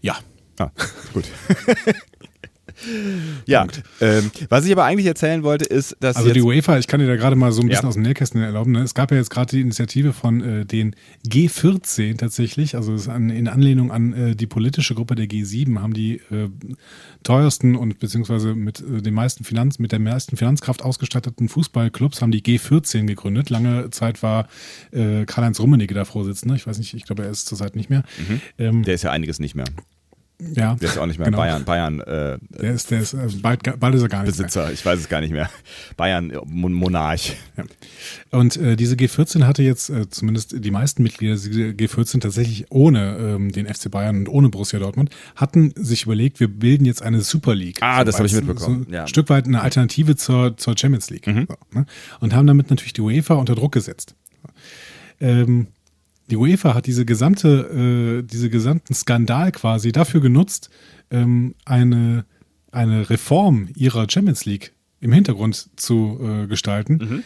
Ja. 0.03 0.17
Ah, 0.59 0.71
gut. 1.13 1.25
ja, 3.47 3.67
ähm, 4.01 4.31
was 4.49 4.65
ich 4.67 4.73
aber 4.73 4.85
eigentlich 4.85 5.07
erzählen 5.07 5.43
wollte, 5.43 5.65
ist, 5.65 5.97
dass 6.01 6.17
Also 6.17 6.33
die 6.33 6.43
UEFA, 6.43 6.79
ich 6.79 6.87
kann 6.87 7.01
dir 7.01 7.07
da 7.07 7.17
gerade 7.17 7.37
mal 7.37 7.53
so 7.53 7.61
ein 7.63 7.69
bisschen 7.69 7.85
Ja. 7.85 7.89
aus 7.89 7.95
dem 7.95 8.03
Nähkästchen 8.03 8.43
erlauben. 8.43 8.73
Ne? 8.73 8.83
Es 8.83 8.95
gab 8.95 9.11
ja 9.11 9.17
jetzt 9.17 9.31
gerade 9.31 9.51
die 9.57 9.61
Initiative 9.61 10.13
von 10.13 10.41
äh, 10.43 10.65
den 10.67 10.95
G14 11.29 12.17
tatsächlich, 12.19 12.77
also 12.77 13.11
an, 13.11 13.31
in 13.31 13.49
Anlehnung 13.49 13.91
an 13.93 14.13
äh, 14.13 14.37
die 14.37 14.47
politische 14.47 14.95
Gruppe 14.95 15.15
der 15.15 15.27
G7 15.27 15.79
haben 15.81 15.95
die 15.95 16.17
äh, 16.31 16.49
teuersten 17.23 17.77
und 17.77 17.99
beziehungsweise 17.99 18.55
mit 18.55 18.81
äh, 18.81 19.03
den 19.03 19.15
meisten 19.15 19.45
Finanz, 19.45 19.79
mit 19.79 19.93
der 19.93 19.99
meisten 19.99 20.37
Finanzkraft 20.37 20.83
ausgestatteten 20.83 21.49
Fußballclubs 21.49 22.23
haben 22.23 22.31
die 22.33 22.43
G14 22.43 23.07
gegründet. 23.07 23.51
Lange 23.51 23.91
Zeit 23.91 24.23
war 24.23 24.49
äh, 24.93 25.25
Karl-Heinz 25.25 25.61
Rummenigge 25.61 25.95
da 25.95 26.05
Vorsitzender. 26.05 26.55
Ich 26.55 26.67
weiß 26.67 26.79
nicht, 26.79 26.95
ich 26.95 27.05
glaube, 27.05 27.25
er 27.25 27.31
ist 27.31 27.47
zurzeit 27.47 27.77
nicht 27.77 27.91
mehr. 27.91 28.03
Ähm, 28.59 28.83
der 28.83 28.95
ist 28.95 29.03
ja 29.03 29.11
einiges 29.11 29.39
nicht 29.39 29.55
mehr. 29.55 29.65
Ja, 30.41 30.75
Der 30.75 30.89
ist 30.89 30.99
auch 30.99 31.07
nicht 31.07 31.19
mehr 31.19 31.27
genau. 31.27 31.39
Bayern, 31.39 31.65
Bayern 31.65 32.01
äh, 32.01 32.39
Der 32.61 32.75
ist, 32.75 32.91
der 32.91 33.01
ist, 33.01 33.15
also 33.15 33.39
bald, 33.41 33.63
bald 33.79 33.95
ist 33.95 34.03
er 34.03 34.09
gar 34.09 34.23
nicht 34.23 34.37
mehr. 34.37 34.47
Besitzer, 34.47 34.73
ich 34.73 34.85
weiß 34.85 34.99
es 34.99 35.09
gar 35.09 35.21
nicht 35.21 35.33
mehr. 35.33 35.49
Bayern 35.97 36.31
äh, 36.31 36.39
Mon 36.45 36.73
Monarch. 36.73 37.37
Ja. 37.57 37.65
Und 38.31 38.57
äh, 38.57 38.75
diese 38.75 38.97
G14 38.97 39.45
hatte 39.45 39.63
jetzt 39.63 39.91
äh, 39.91 40.11
zumindest 40.11 40.57
die 40.65 40.71
meisten 40.73 41.05
Mitglieder 41.05 41.35
dieser 41.35 41.71
G14 41.71 42.21
tatsächlich 42.21 42.67
ohne 42.71 43.17
ähm, 43.17 43.53
den 43.53 43.73
FC 43.73 43.91
Bayern 43.91 44.17
und 44.19 44.29
ohne 44.29 44.49
Borussia 44.49 44.81
Dortmund 44.81 45.11
hatten 45.37 45.73
sich 45.77 46.05
überlegt, 46.05 46.41
wir 46.41 46.49
bilden 46.49 46.85
jetzt 46.85 47.03
eine 47.03 47.21
Super 47.21 47.55
League. 47.55 47.79
Ah, 47.81 48.03
das 48.03 48.17
habe 48.17 48.27
ich 48.27 48.35
mitbekommen, 48.35 48.85
So 48.85 48.91
ein 48.91 48.93
ja. 48.93 49.03
Mhm. 49.03 49.09
Stück 49.09 49.29
weit 49.29 49.47
eine 49.47 49.63
Alternative 49.63 50.17
zur, 50.17 50.57
zur 50.57 50.77
Champions 50.77 51.11
League. 51.11 51.25
So, 51.27 51.33
ne? 51.33 51.87
Und 52.19 52.35
haben 52.35 52.47
damit 52.49 52.71
natürlich 52.71 52.93
die 52.93 53.03
UEFA 53.03 53.35
unter 53.35 53.55
Druck 53.55 53.73
gesetzt. 53.73 54.17
Ähm, 55.21 55.69
die 56.31 56.37
UEFA 56.37 56.75
hat 56.75 56.87
diese 56.87 57.05
gesamte, 57.05 58.23
äh, 58.23 58.27
diese 58.27 58.51
gesamten 58.51 58.95
Skandal 58.95 59.53
quasi 59.53 59.93
dafür 59.93 60.21
genutzt, 60.21 60.71
ähm, 61.11 61.55
eine, 61.65 62.25
eine 62.73 63.11
Reform 63.11 63.69
ihrer 63.77 64.07
Champions 64.09 64.45
League 64.45 64.73
im 65.01 65.13
Hintergrund 65.13 65.69
zu 65.77 66.19
äh, 66.23 66.47
gestalten, 66.47 66.95
Mhm. 66.95 67.23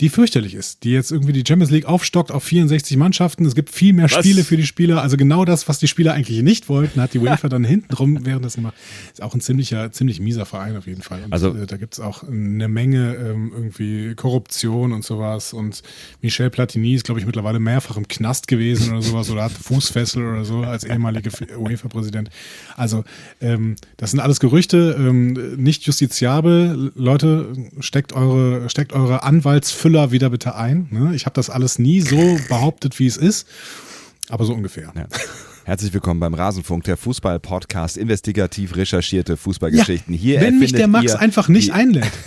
Die 0.00 0.08
fürchterlich 0.08 0.54
ist, 0.54 0.84
die 0.84 0.90
jetzt 0.90 1.12
irgendwie 1.12 1.32
die 1.32 1.44
Champions 1.46 1.70
League 1.70 1.84
aufstockt 1.84 2.32
auf 2.32 2.42
64 2.44 2.96
Mannschaften. 2.96 3.44
Es 3.44 3.54
gibt 3.54 3.70
viel 3.70 3.92
mehr 3.92 4.06
Was? 4.10 4.12
Spiele 4.12 4.42
für 4.42 4.56
die 4.56 4.66
Spieler. 4.66 5.02
Also 5.02 5.16
genau 5.16 5.44
das, 5.44 5.68
was 5.68 5.78
die 5.78 5.86
Spieler 5.86 6.14
eigentlich 6.14 6.42
nicht 6.42 6.68
wollten, 6.68 7.00
hat 7.00 7.14
die 7.14 7.18
UEFA 7.20 7.48
dann 7.48 7.62
hintenrum 7.62 8.24
währenddessen 8.24 8.60
gemacht. 8.62 8.74
Ist 9.12 9.22
auch 9.22 9.34
ein 9.34 9.40
ziemlicher, 9.40 9.92
ziemlich 9.92 10.18
mieser 10.18 10.46
Verein 10.46 10.76
auf 10.76 10.86
jeden 10.86 11.02
Fall. 11.02 11.22
Und 11.24 11.32
Also- 11.32 11.54
äh, 11.54 11.66
da 11.66 11.76
gibt 11.76 11.94
es 11.94 12.00
auch 12.00 12.22
eine 12.24 12.68
Menge 12.68 13.14
ähm, 13.14 13.52
irgendwie 13.54 14.14
Korruption 14.14 14.92
und 14.92 15.04
sowas. 15.04 15.52
Und 15.52 15.82
Michel 16.22 16.50
Platini 16.50 16.94
ist, 16.94 17.04
glaube 17.04 17.20
ich, 17.20 17.26
mittlerweile 17.26 17.60
mehrfach 17.60 17.96
im 17.96 18.08
Knast 18.08 18.48
gewesen 18.48 18.92
oder 18.92 19.02
sowas 19.02 19.30
oder 19.30 19.44
hat 19.44 19.52
Fußfessel 19.52 20.24
oder 20.26 20.44
so 20.44 20.60
als 20.62 20.84
ehemaliger 20.84 21.30
UEFA-Präsident. 21.58 22.30
Also 22.76 23.04
ähm, 23.40 23.76
das 23.98 24.10
sind 24.12 24.20
alles 24.20 24.40
Gerüchte, 24.40 24.96
ähm, 24.98 25.56
nicht 25.62 25.84
justiziabel. 25.84 26.92
Leute, 26.96 27.52
steckt 27.80 28.12
eure, 28.14 28.68
steckt 28.70 28.92
eure 28.94 29.22
Anwaltsfüller 29.82 30.12
wieder 30.12 30.30
bitte 30.30 30.54
ein. 30.54 30.86
Ne? 30.90 31.14
Ich 31.14 31.26
habe 31.26 31.34
das 31.34 31.50
alles 31.50 31.78
nie 31.78 32.00
so 32.00 32.38
behauptet, 32.48 32.98
wie 33.00 33.06
es 33.06 33.16
ist. 33.16 33.48
Aber 34.28 34.44
so 34.44 34.54
ungefähr. 34.54 34.92
Ja. 34.94 35.06
Herzlich 35.64 35.92
willkommen 35.92 36.18
beim 36.20 36.34
Rasenfunk, 36.34 36.84
der 36.84 36.96
Fußball-Podcast, 36.96 37.96
investigativ 37.96 38.76
recherchierte 38.76 39.36
Fußballgeschichten. 39.36 40.14
Hier 40.14 40.40
wenn 40.40 40.58
mich 40.60 40.72
der 40.72 40.86
Max 40.88 41.14
einfach 41.14 41.48
nicht 41.48 41.72
einlädt. 41.72 42.10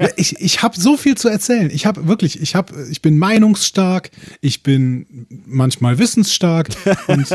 Ja, 0.00 0.08
ich 0.16 0.40
ich 0.40 0.62
habe 0.62 0.78
so 0.80 0.96
viel 0.96 1.16
zu 1.16 1.28
erzählen. 1.28 1.70
Ich 1.72 1.84
habe 1.86 2.06
wirklich, 2.06 2.40
ich 2.40 2.54
habe, 2.54 2.86
ich 2.90 3.02
bin 3.02 3.18
meinungsstark, 3.18 4.10
ich 4.40 4.62
bin 4.62 5.26
manchmal 5.46 5.98
wissensstark 5.98 6.68
und 7.08 7.26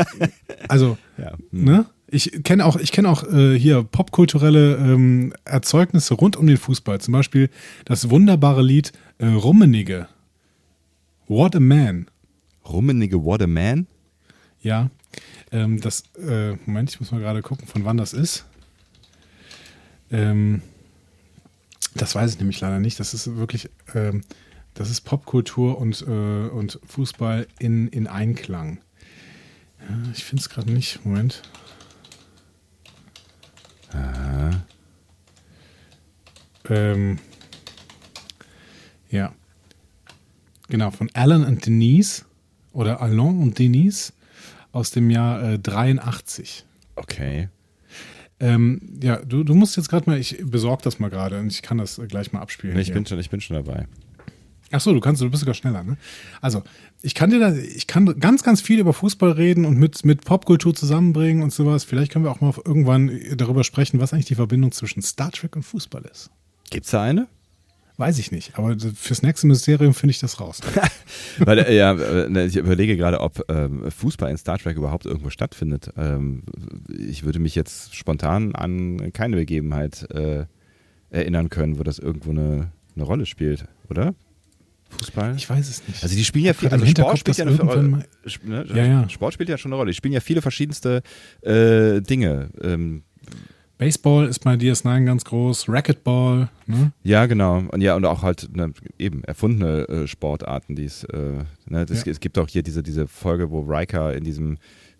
also, 0.68 0.96
Ja. 1.18 1.32
ne? 1.50 1.84
Ich 2.14 2.44
kenne 2.44 2.64
auch, 2.64 2.76
ich 2.76 2.92
kenne 2.92 3.08
auch 3.08 3.24
äh, 3.24 3.58
hier 3.58 3.82
popkulturelle 3.82 4.76
ähm, 4.76 5.34
Erzeugnisse 5.44 6.14
rund 6.14 6.36
um 6.36 6.46
den 6.46 6.58
Fußball. 6.58 7.00
Zum 7.00 7.10
Beispiel 7.10 7.50
das 7.86 8.08
wunderbare 8.08 8.62
Lied 8.62 8.92
äh, 9.18 9.26
Rummenigge. 9.26 10.06
What 11.26 11.56
a 11.56 11.60
Man. 11.60 12.06
Rummenigge 12.64 13.24
What 13.24 13.42
a 13.42 13.48
Man? 13.48 13.88
Ja, 14.60 14.90
ähm, 15.50 15.80
das, 15.80 16.04
äh, 16.16 16.52
Moment, 16.66 16.90
ich 16.90 17.00
muss 17.00 17.10
mal 17.10 17.20
gerade 17.20 17.42
gucken, 17.42 17.66
von 17.66 17.84
wann 17.84 17.96
das 17.96 18.12
ist. 18.12 18.44
Ähm, 20.12 20.62
das 21.96 22.14
weiß 22.14 22.34
ich 22.34 22.38
nämlich 22.38 22.60
leider 22.60 22.78
nicht. 22.78 23.00
Das 23.00 23.12
ist 23.12 23.34
wirklich, 23.36 23.70
ähm, 23.92 24.20
das 24.74 24.88
ist 24.88 25.00
Popkultur 25.00 25.78
und, 25.78 26.02
äh, 26.02 26.48
und 26.48 26.78
Fußball 26.86 27.48
in, 27.58 27.88
in 27.88 28.06
Einklang. 28.06 28.78
Ja, 29.80 30.12
ich 30.12 30.22
finde 30.22 30.42
es 30.42 30.48
gerade 30.48 30.70
nicht. 30.70 31.04
Moment. 31.04 31.42
Ähm, 36.68 37.18
ja. 39.10 39.32
Genau, 40.68 40.90
von 40.90 41.10
Alan 41.12 41.44
und 41.44 41.66
Denise 41.66 42.24
oder 42.72 43.00
Alain 43.00 43.40
und 43.40 43.58
Denise 43.58 44.12
aus 44.72 44.90
dem 44.90 45.10
Jahr 45.10 45.52
äh, 45.52 45.58
83. 45.58 46.64
Okay. 46.96 47.48
Ähm, 48.40 48.80
ja, 49.02 49.18
du, 49.18 49.44
du 49.44 49.54
musst 49.54 49.76
jetzt 49.76 49.88
gerade 49.88 50.10
mal, 50.10 50.18
ich 50.18 50.38
besorge 50.44 50.82
das 50.82 50.98
mal 50.98 51.10
gerade 51.10 51.38
und 51.38 51.52
ich 51.52 51.62
kann 51.62 51.78
das 51.78 51.98
äh, 51.98 52.06
gleich 52.06 52.32
mal 52.32 52.40
abspielen. 52.40 52.76
Ich 52.78 52.86
hier. 52.86 52.94
bin, 52.94 53.06
schon, 53.06 53.18
ich 53.18 53.30
bin 53.30 53.40
schon 53.40 53.56
dabei. 53.56 53.86
Ach 54.74 54.80
so, 54.80 54.92
du 54.92 55.00
kannst, 55.00 55.22
du 55.22 55.30
bist 55.30 55.40
sogar 55.40 55.54
schneller, 55.54 55.82
ne? 55.82 55.96
Also, 56.40 56.62
ich 57.02 57.14
kann 57.14 57.30
dir 57.30 57.38
da, 57.38 57.54
ich 57.54 57.86
kann 57.86 58.18
ganz, 58.18 58.42
ganz 58.42 58.60
viel 58.60 58.80
über 58.80 58.92
Fußball 58.92 59.32
reden 59.32 59.64
und 59.64 59.78
mit, 59.78 60.04
mit 60.04 60.24
Popkultur 60.24 60.74
zusammenbringen 60.74 61.42
und 61.42 61.52
sowas. 61.52 61.84
Vielleicht 61.84 62.12
können 62.12 62.24
wir 62.24 62.30
auch 62.30 62.40
mal 62.40 62.52
irgendwann 62.64 63.20
darüber 63.36 63.62
sprechen, 63.62 64.00
was 64.00 64.12
eigentlich 64.12 64.26
die 64.26 64.34
Verbindung 64.34 64.72
zwischen 64.72 65.02
Star 65.02 65.30
Trek 65.30 65.54
und 65.56 65.62
Fußball 65.62 66.02
ist. 66.10 66.30
Gibt's 66.70 66.90
da 66.90 67.02
eine? 67.02 67.28
Weiß 67.96 68.18
ich 68.18 68.32
nicht, 68.32 68.58
aber 68.58 68.76
fürs 68.96 69.22
nächste 69.22 69.46
Mysterium 69.46 69.94
finde 69.94 70.10
ich 70.10 70.18
das 70.18 70.40
raus. 70.40 70.60
Weil, 71.38 71.60
äh, 71.60 71.76
ja, 71.76 71.92
äh, 71.92 72.46
ich 72.46 72.56
überlege 72.56 72.96
gerade, 72.96 73.20
ob 73.20 73.44
ähm, 73.48 73.88
Fußball 73.88 74.30
in 74.30 74.36
Star 74.36 74.58
Trek 74.58 74.76
überhaupt 74.76 75.06
irgendwo 75.06 75.30
stattfindet. 75.30 75.90
Ähm, 75.96 76.42
ich 76.88 77.22
würde 77.22 77.38
mich 77.38 77.54
jetzt 77.54 77.94
spontan 77.94 78.56
an 78.56 79.12
keine 79.12 79.36
Begebenheit 79.36 80.10
äh, 80.10 80.46
erinnern 81.10 81.50
können, 81.50 81.78
wo 81.78 81.84
das 81.84 82.00
irgendwo 82.00 82.30
eine, 82.30 82.72
eine 82.96 83.04
Rolle 83.04 83.26
spielt, 83.26 83.66
oder? 83.88 84.14
Fußball? 84.98 85.34
Ich 85.36 85.48
weiß 85.48 85.68
es 85.68 85.86
nicht. 85.88 86.02
Also 86.02 86.14
die 86.16 86.24
spielen 86.24 86.44
ja 86.46 86.52
viel, 86.54 86.68
also 86.68 86.84
Sport 86.86 87.18
spielt 87.18 87.36
ja, 87.38 87.46
eine 87.46 88.04
Sp- 88.26 88.44
ne? 88.46 88.64
Ja, 88.74 88.84
ja. 88.84 89.08
Sport 89.08 89.34
spielt 89.34 89.48
ja 89.48 89.58
schon 89.58 89.70
eine 89.72 89.76
Rolle. 89.76 89.90
Die 89.90 89.96
spielen 89.96 90.14
ja 90.14 90.20
viele 90.20 90.42
verschiedenste 90.42 91.02
äh, 91.42 92.00
Dinge. 92.00 92.50
Ähm, 92.62 93.02
Baseball 93.76 94.28
ist 94.28 94.38
bei 94.38 94.54
DS9 94.54 95.04
ganz 95.04 95.24
groß, 95.24 95.68
Racquetball, 95.68 96.48
ne? 96.66 96.92
ja, 97.02 97.26
genau. 97.26 97.64
Und 97.72 97.80
ja, 97.80 97.96
und 97.96 98.04
auch 98.04 98.22
halt 98.22 98.48
ne, 98.54 98.72
eben 99.00 99.24
erfundene 99.24 99.88
äh, 99.88 100.06
Sportarten, 100.06 100.76
die 100.76 100.84
es, 100.84 101.02
äh, 101.04 101.40
ne, 101.68 101.84
das, 101.84 102.04
Ja. 102.04 102.12
es 102.12 102.20
gibt 102.20 102.38
auch 102.38 102.48
hier 102.48 102.62
diese, 102.62 102.84
diese 102.84 103.08
Folge, 103.08 103.50
wo 103.50 103.62
Riker 103.62 104.14
in 104.14 104.22
diesem 104.22 104.58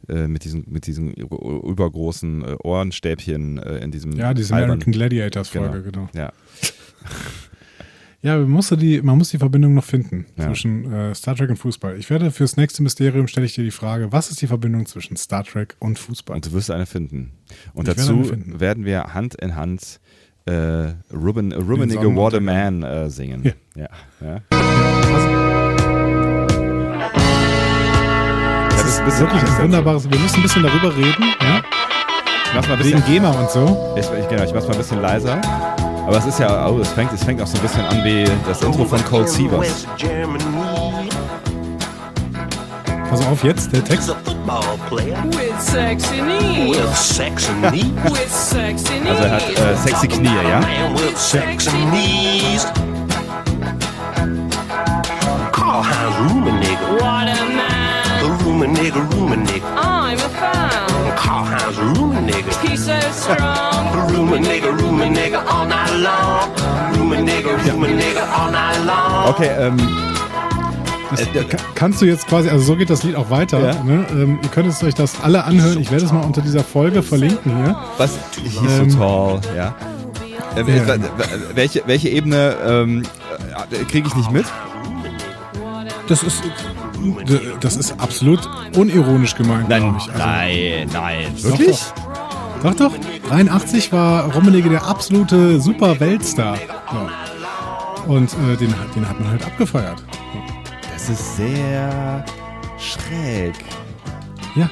äh, 0.08 0.26
mit 0.26 0.44
diesen, 0.44 0.64
mit 0.68 0.86
diesen 0.88 1.12
übergroßen 1.14 2.42
äh, 2.44 2.56
Ohrenstäbchen 2.64 3.58
äh, 3.58 3.78
in 3.78 3.92
diesem 3.92 4.12
Ja, 4.16 4.34
diese 4.34 4.54
American 4.54 4.92
Gladiators 4.92 5.48
Folge, 5.50 5.82
genau. 5.82 6.08
Ja. 6.12 6.32
Ja, 8.24 8.38
man 8.38 8.48
muss 8.48 8.70
die, 8.70 9.02
man 9.02 9.18
muss 9.18 9.28
die 9.28 9.36
Verbindung 9.38 9.74
noch 9.74 9.84
finden 9.84 10.24
Ja. 10.38 10.46
zwischen 10.46 10.90
äh, 10.90 11.14
Star 11.14 11.36
Trek 11.36 11.50
und 11.50 11.56
Fußball. 11.58 11.98
Ich 11.98 12.08
werde 12.08 12.30
fürs 12.30 12.56
nächste 12.56 12.82
Mysterium 12.82 13.26
stelle 13.26 13.44
ich 13.44 13.54
dir 13.54 13.64
die 13.64 13.70
Frage, 13.70 14.12
was 14.12 14.30
ist 14.30 14.40
die 14.40 14.46
Verbindung 14.46 14.86
zwischen 14.86 15.14
Star 15.18 15.44
Trek 15.44 15.76
und 15.78 15.98
Fußball? 15.98 16.34
Und 16.36 16.46
du 16.46 16.52
wirst 16.52 16.70
eine 16.70 16.86
finden. 16.86 17.32
Und 17.74 17.82
Ich 17.82 17.88
werde 17.88 18.00
dazu 18.00 18.14
eine 18.14 18.24
finden. 18.24 18.60
werden 18.60 18.86
wir 18.86 19.12
Hand 19.12 19.34
in 19.34 19.54
Hand 19.56 20.00
äh, 20.46 20.52
Ruben, 21.12 21.52
Rummenigge 21.52 22.00
Sonnenuntergang. 22.02 22.16
What 22.16 22.34
a 22.34 22.40
Man 22.40 22.82
äh, 22.82 23.10
singen. 23.10 23.44
Ja. 23.44 23.52
Ja. 23.74 23.88
ja. 24.26 24.40
Das 28.70 28.84
ist 28.86 29.00
ist 29.06 29.20
wirklich 29.20 29.42
ein 29.42 29.62
wunderbares. 29.64 30.10
Wir 30.10 30.18
müssen 30.18 30.36
ein 30.36 30.42
bisschen 30.42 30.62
darüber 30.62 30.96
reden, 30.96 31.24
ja? 31.42 31.62
Ich 32.46 32.54
mach's 32.54 32.68
mal 32.68 32.74
ein 32.78 32.84
Wegen 32.84 32.96
bisschen, 33.00 33.12
GEMA 33.14 33.30
und 33.32 33.50
so. 33.50 33.94
ich, 33.98 34.06
ich, 34.18 34.28
genau, 34.28 34.44
ich 34.44 34.54
mach's 34.54 34.66
mal 34.66 34.72
ein 34.72 34.78
bisschen 34.78 35.02
leiser. 35.02 35.40
Aber 36.06 36.18
es 36.18 36.26
ist 36.26 36.38
ja, 36.38 36.68
oh, 36.68 36.78
es 36.80 36.88
fängt, 36.90 37.12
es 37.12 37.24
fängt 37.24 37.40
auch 37.40 37.46
so 37.46 37.56
ein 37.56 37.62
bisschen 37.62 37.84
an 37.86 38.04
wie 38.04 38.24
das 38.46 38.60
Intro 38.62 38.84
von 38.84 39.02
Cold 39.06 39.28
Sievers. 39.28 39.86
Pass 43.08 43.26
auf 43.26 43.42
jetzt, 43.44 43.72
der 43.72 43.82
Text. 43.82 44.08
With 44.08 45.60
sexy 45.60 46.20
knees. 46.20 46.76
With 46.76 46.96
sexy 46.96 47.52
knees. 47.52 47.84
With 48.04 48.30
sexy 48.30 48.98
knees. 49.00 49.10
Also 49.10 49.22
er 49.24 49.30
hat 49.30 49.48
äh, 49.48 49.76
sexy 49.76 50.08
Knie, 50.08 50.28
ja? 50.28 50.60
Sexy 51.16 51.70
knees. 51.70 52.66
Karlheinz 55.52 56.16
Rummenigge. 56.30 56.84
What 56.98 57.04
a 57.04 57.44
man. 57.48 58.20
The 58.20 58.44
Rummenigge, 58.44 59.00
Rummenigge. 59.14 59.62
I'm 59.76 60.18
a 60.18 60.28
fan. 60.28 60.83
Karlheinz 61.34 61.98
Rummenigge. 61.98 62.50
He's 62.62 62.84
so 62.86 62.92
strong. 63.12 64.14
Rummenigge, 64.14 64.68
Rummenigge 64.68 65.38
all 65.48 65.66
night 65.66 65.90
long. 65.98 66.98
Rummenigge, 66.98 67.48
Rummenigge 67.66 68.22
all 68.36 68.50
night 68.52 68.78
long. 68.86 69.28
Okay, 69.30 69.50
ähm, 69.58 69.76
Das, 71.10 71.20
ka- 71.48 71.56
kannst 71.74 72.00
du 72.02 72.06
jetzt 72.06 72.26
quasi, 72.28 72.48
also 72.50 72.64
so 72.64 72.76
geht 72.76 72.90
das 72.90 73.02
Lied 73.02 73.16
auch 73.16 73.30
weiter. 73.30 73.58
Ja. 73.60 73.82
Ne? 73.84 74.06
Ähm, 74.10 74.38
ihr 74.42 74.48
könnt 74.48 74.68
es 74.68 74.82
euch 74.82 74.94
das 74.94 75.20
alle 75.22 75.44
anhören. 75.44 75.80
Ich 75.80 75.90
werde 75.90 76.04
es 76.04 76.12
mal 76.12 76.24
unter 76.24 76.40
dieser 76.40 76.62
Folge 76.64 77.02
verlinken 77.02 77.56
hier. 77.64 77.76
was 77.98 78.12
hieß 78.40 78.60
Ähm, 78.80 78.90
so 78.90 78.98
toll, 78.98 79.40
ja? 79.56 79.74
Ähm, 80.56 80.66
Ja. 80.68 80.94
welche, 81.54 81.82
welche 81.86 82.08
Ebene 82.10 82.56
ähm, 82.66 83.02
äh, 83.70 83.84
kriege 83.84 84.06
ich 84.08 84.14
nicht 84.14 84.30
mit? 84.30 84.46
Das 86.08 86.22
ist, 86.22 86.42
das 87.60 87.76
ist 87.76 88.00
absolut 88.00 88.40
unironisch 88.76 89.34
gemeint, 89.34 89.68
ich. 89.98 90.12
Also, 90.12 90.18
nein, 90.18 90.88
nein. 90.92 91.26
Wirklich? 91.36 91.78
Doch, 92.62 92.74
doch. 92.74 92.92
83 93.28 93.92
war 93.92 94.32
Rummenigge 94.34 94.70
der 94.70 94.86
absolute 94.86 95.60
Super-Weltstar. 95.60 96.56
So. 98.06 98.12
Und 98.12 98.30
äh, 98.32 98.56
den, 98.56 98.70
hat- 98.78 98.94
den 98.96 99.08
hat 99.08 99.18
man 99.20 99.30
halt 99.30 99.44
abgefeiert. 99.44 100.02
Das 100.92 101.08
ist 101.10 101.36
sehr 101.36 102.24
schräg. 102.78 103.54
Ja. 104.56 104.70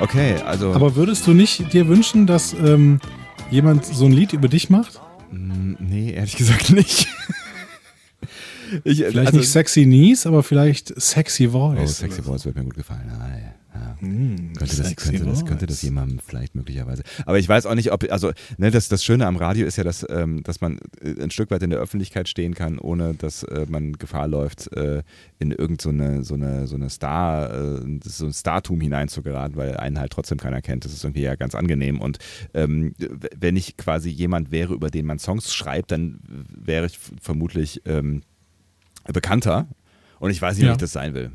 Okay, 0.00 0.36
also. 0.46 0.72
Aber 0.74 0.96
würdest 0.96 1.26
du 1.26 1.32
nicht 1.32 1.72
dir 1.72 1.88
wünschen, 1.88 2.26
dass 2.26 2.52
ähm, 2.54 3.00
jemand 3.50 3.84
so 3.84 4.06
ein 4.06 4.12
Lied 4.12 4.32
über 4.32 4.48
dich 4.48 4.70
macht? 4.70 5.00
nee, 5.32 6.12
ehrlich 6.12 6.36
gesagt 6.36 6.70
nicht. 6.70 7.06
Ich, 8.84 8.98
Vielleicht 8.98 9.18
also, 9.18 9.38
nicht 9.38 9.50
Sexy 9.50 9.84
Knees, 9.84 10.26
aber 10.26 10.42
vielleicht 10.42 11.00
Sexy 11.00 11.48
Voice. 11.48 11.78
Oh, 11.80 11.86
Sexy 11.86 12.22
Voice 12.22 12.44
wird 12.44 12.56
mir 12.56 12.64
gut 12.64 12.74
gefallen. 12.74 13.10
Ah, 13.10 13.28
ja. 13.28 13.54
Ja. 13.72 13.96
könnte, 14.00 14.76
das, 14.76 14.96
könnte, 14.96 15.24
das, 15.24 15.46
könnte 15.46 15.66
das 15.66 15.82
jemandem 15.82 16.18
vielleicht 16.18 16.56
möglicherweise. 16.56 17.04
Aber 17.24 17.38
ich 17.38 17.48
weiß 17.48 17.66
auch 17.66 17.76
nicht, 17.76 17.92
ob, 17.92 18.04
also, 18.10 18.32
ne, 18.58 18.70
das, 18.70 18.88
das 18.88 19.04
Schöne 19.04 19.26
am 19.26 19.36
Radio 19.36 19.64
ist 19.64 19.76
ja, 19.76 19.84
dass, 19.84 20.04
ähm, 20.10 20.42
dass 20.42 20.60
man 20.60 20.80
äh, 21.00 21.22
ein 21.22 21.30
Stück 21.30 21.52
weit 21.52 21.62
in 21.62 21.70
der 21.70 21.78
Öffentlichkeit 21.78 22.28
stehen 22.28 22.54
kann, 22.54 22.78
ohne 22.78 23.14
dass 23.14 23.44
äh, 23.44 23.66
man 23.68 23.92
Gefahr 23.92 24.26
läuft, 24.26 24.72
äh, 24.76 25.02
in 25.38 25.52
irgend 25.52 25.80
so 25.80 25.90
eine, 25.90 26.24
so 26.24 26.34
eine, 26.34 26.66
so 26.66 26.74
eine 26.74 26.90
Star, 26.90 27.52
äh, 27.52 28.00
so 28.04 28.26
ein 28.26 28.32
Startum 28.32 28.80
hineinzugeraten, 28.80 29.56
weil 29.56 29.76
einen 29.76 30.00
halt 30.00 30.12
trotzdem 30.12 30.38
keiner 30.38 30.62
kennt. 30.62 30.84
Das 30.84 30.92
ist 30.92 31.04
irgendwie 31.04 31.22
ja 31.22 31.36
ganz 31.36 31.54
angenehm. 31.54 32.00
Und 32.00 32.18
ähm, 32.54 32.94
wenn 33.36 33.56
ich 33.56 33.76
quasi 33.76 34.10
jemand 34.10 34.50
wäre, 34.50 34.74
über 34.74 34.90
den 34.90 35.06
man 35.06 35.20
Songs 35.20 35.54
schreibt, 35.54 35.92
dann 35.92 36.20
wäre 36.26 36.86
ich 36.86 36.98
vermutlich 37.20 37.82
ähm, 37.84 38.22
bekannter. 39.12 39.66
Und 40.18 40.30
ich 40.30 40.40
weiß 40.42 40.56
nicht, 40.56 40.66
Ja. 40.66 40.72
ob 40.72 40.76
ich 40.76 40.80
das 40.82 40.92
sein 40.92 41.14
will. 41.14 41.30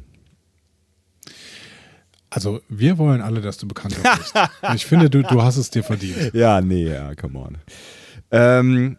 Also 2.29 2.60
wir 2.67 2.98
wollen 2.98 3.22
alle, 3.22 3.41
dass 3.41 3.58
du 3.58 3.67
bekannter 3.67 4.01
bist. 4.17 4.34
Ich 4.75 4.86
finde, 4.86 5.10
du, 5.10 5.22
du 5.24 5.41
hast 5.41 5.58
es 5.58 5.70
dir 5.70 5.84
verdient. 5.84 6.15
Ja, 6.34 6.60
nee, 6.62 6.88
ja, 6.89 7.15
come 7.15 7.39
on. 7.39 7.58
Ähm, 8.32 8.98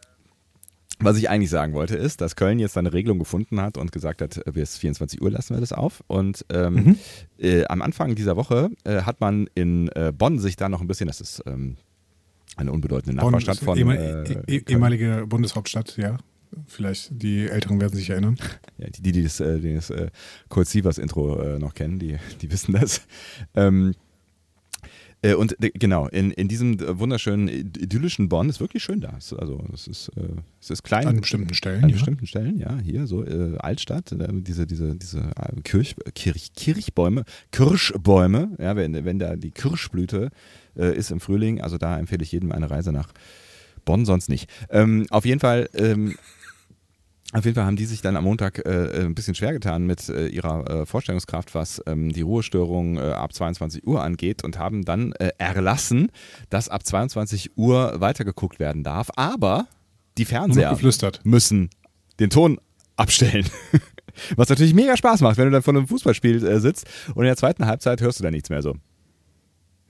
was 0.99 1.18
ich 1.18 1.28
eigentlich 1.28 1.50
sagen 1.50 1.75
wollte, 1.75 1.97
ist, 1.97 2.23
dass 2.23 2.37
Köln 2.37 2.59
jetzt 2.59 2.78
eine 2.78 2.92
Regelung 2.95 3.18
gefunden 3.18 3.61
hat 3.61 3.76
und 3.76 3.92
gesagt 3.92 4.23
hat, 4.23 4.40
bis 4.54 4.78
24 4.78 5.21
Uhr 5.21 5.30
lassen 5.30 5.54
wir 5.54 5.61
das 5.61 5.73
auf. 5.75 6.02
Und 6.06 6.47
ähm, 6.49 6.97
äh, 7.38 7.66
am 7.66 7.83
Anfang 7.83 8.14
dieser 8.14 8.37
Woche 8.37 8.71
äh, 8.85 9.02
hat 9.02 9.21
man 9.21 9.49
in 9.54 9.88
äh, 9.88 10.12
Bonn 10.16 10.38
sich 10.38 10.56
da 10.56 10.71
noch 10.71 10.80
ein 10.80 10.87
bisschen, 10.87 11.06
das 11.09 11.21
ist 11.21 11.42
ähm, 11.47 11.76
eine 12.56 12.73
unbedeutende 12.73 13.16
Nachbarstadt 13.16 13.59
von 13.59 13.76
ehemal- 13.76 13.99
äh, 13.99 14.23
eh- 14.23 14.61
Köln. 14.61 14.64
ehemalige 14.68 15.26
Bundeshauptstadt, 15.26 15.99
ja. 15.99 16.16
Vielleicht 16.67 17.11
die 17.23 17.49
Älteren 17.49 17.81
werden 17.81 17.95
sich 17.95 18.11
erinnern. 18.11 18.37
Ja, 18.79 18.88
die, 18.91 19.12
die 19.12 19.23
das, 19.23 19.41
äh, 19.41 19.59
die 19.59 19.75
das 19.75 19.88
äh, 19.88 20.09
Cold 20.51 20.68
Sievers 20.68 20.99
Intro 20.99 21.40
äh, 21.40 21.59
noch 21.59 21.73
kennen, 21.73 21.99
die, 21.99 22.16
die 22.42 22.53
wissen 22.53 22.75
das. 22.75 23.01
Ähm, 23.55 23.94
äh, 25.23 25.33
und 25.33 25.57
genau, 25.59 26.09
in, 26.09 26.31
in 26.31 26.47
diesem 26.47 26.79
wunderschönen, 26.99 27.49
id- 27.49 27.79
idyllischen 27.79 28.29
Bonn 28.29 28.51
ist 28.51 28.61
wirklich 28.61 28.83
schön 28.83 29.01
da. 29.01 29.14
Es, 29.16 29.33
also 29.33 29.64
es 29.73 29.87
ist, 29.87 30.09
äh, 30.16 30.29
es 30.61 30.68
ist 30.68 30.83
klein. 30.83 31.07
An 31.07 31.20
bestimmten 31.23 31.55
Stellen, 31.55 31.85
An 31.85 31.88
ja. 31.88 31.94
bestimmten 31.94 32.27
Stellen, 32.27 32.59
ja. 32.59 32.79
Hier, 32.85 33.07
so 33.07 33.25
äh, 33.25 33.57
Altstadt, 33.57 34.14
diese, 34.14 34.66
diese, 34.66 34.94
diese 34.94 35.20
äh, 35.20 35.61
Kirch, 35.64 35.97
Kirch, 36.14 36.53
Kirchbäume, 36.55 37.25
Kirschbäume, 37.51 38.51
ja, 38.59 38.77
wenn, 38.77 39.07
wenn 39.07 39.18
da 39.18 39.37
die 39.37 39.53
Kirschblüte 39.53 40.31
ist 40.75 41.11
im 41.11 41.20
Frühling, 41.20 41.62
also 41.62 41.79
da 41.79 41.99
empfehle 41.99 42.23
ich 42.23 42.33
jedem 42.33 42.53
eine 42.53 42.70
Reise 42.70 42.92
nach 42.92 43.09
Bonn, 43.87 44.05
sonst 44.05 44.29
nicht. 44.29 44.51
Ähm, 44.68 45.07
auf 45.09 45.25
jeden 45.25 45.40
Fall 45.40 45.70
ähm, 45.73 46.16
auf 47.33 47.45
jeden 47.45 47.55
Fall 47.55 47.65
haben 47.65 47.77
die 47.77 47.87
sich 47.87 48.03
dann 48.03 48.17
am 48.17 48.25
Montag 48.25 48.65
äh, 48.65 49.05
ein 49.05 49.15
bisschen 49.15 49.35
schwer 49.35 49.53
getan 49.53 49.85
mit 49.85 50.09
äh, 50.09 50.29
ihrer 50.29 50.83
äh, 50.83 50.87
Vorstellungskraft, 50.87 51.55
was 51.55 51.83
ähm, 51.87 52.12
die 52.12 52.23
Ruhestörung 52.23 52.99
äh, 52.99 53.01
ab 53.01 53.33
22 53.33 53.87
Uhr 53.87 54.03
angeht 54.03 54.45
und 54.45 54.59
haben 54.59 54.85
dann 54.85 55.12
äh, 55.12 55.31
erlassen, 55.39 56.12
dass 56.51 56.69
ab 56.69 56.87
22 56.87 57.57
Uhr 57.57 58.01
weitergeguckt 58.01 58.61
werden 58.61 58.85
darf. 58.85 59.11
Aber 59.17 59.67
die 60.19 60.25
Fernseher 60.25 60.71
müssen 61.25 61.71
den 62.21 62.31
Ton 62.31 62.59
abstellen. 62.97 63.47
Was 64.37 64.49
natürlich 64.49 64.73
mega 64.73 64.97
Spaß 64.97 65.21
macht, 65.21 65.37
wenn 65.37 65.47
du 65.47 65.51
dann 65.51 65.62
vor 65.62 65.75
einem 65.75 65.89
Fußballspiel 65.89 66.47
äh, 66.47 66.61
sitzt 66.61 66.87
und 67.09 67.25
in 67.25 67.27
der 67.27 67.37
zweiten 67.37 67.67
Halbzeit 67.67 68.01
hörst 68.01 68.19
du 68.19 68.23
dann 68.23 68.33
nichts 68.33 68.51
mehr 68.51 68.62
so. 68.62 68.77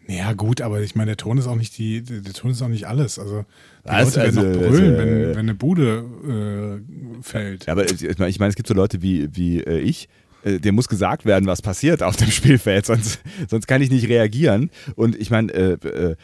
Ja, 0.08 0.32
gut, 0.34 0.60
aber 0.60 0.80
ich 0.82 0.94
meine, 0.94 1.10
der 1.10 1.16
Ton 1.16 1.36
ist 1.38 1.46
auch 1.46 1.56
nicht 1.56 1.76
die, 1.78 2.02
der 2.02 2.32
Ton 2.32 2.52
ist 2.52 2.62
auch 2.62 2.68
nicht 2.68 2.86
alles. 2.86 3.18
Also 3.18 3.44
die 3.84 3.88
Was? 3.88 4.14
Leute 4.14 4.34
werden 4.34 4.38
Also, 4.38 4.50
auch 4.50 4.68
brüllen, 4.68 4.94
also, 4.94 4.98
wenn, 4.98 5.08
äh, 5.08 5.28
wenn 5.30 5.38
eine 5.38 5.54
Bude 5.54 6.82
äh, 7.18 7.22
fällt. 7.22 7.66
Ja, 7.66 7.72
aber 7.72 7.90
ich 7.90 8.18
meine, 8.18 8.30
ich, 8.30 8.38
mein, 8.38 8.48
es 8.50 8.54
gibt 8.56 8.68
so 8.68 8.74
Leute 8.74 9.02
wie, 9.02 9.28
wie 9.34 9.60
äh, 9.60 9.78
ich, 9.80 10.08
äh, 10.44 10.60
dem 10.60 10.76
muss 10.76 10.86
gesagt 10.88 11.24
werden, 11.24 11.46
was 11.46 11.60
passiert 11.60 12.02
auf 12.04 12.16
dem 12.16 12.30
Spielfeld, 12.30 12.86
sonst, 12.86 13.20
sonst 13.48 13.66
kann 13.66 13.82
ich 13.82 13.90
nicht 13.90 14.08
reagieren. 14.08 14.70
Und 14.94 15.16
ich 15.16 15.30
meine, 15.30 15.52
äh, 15.52 15.72
äh, 15.72 16.16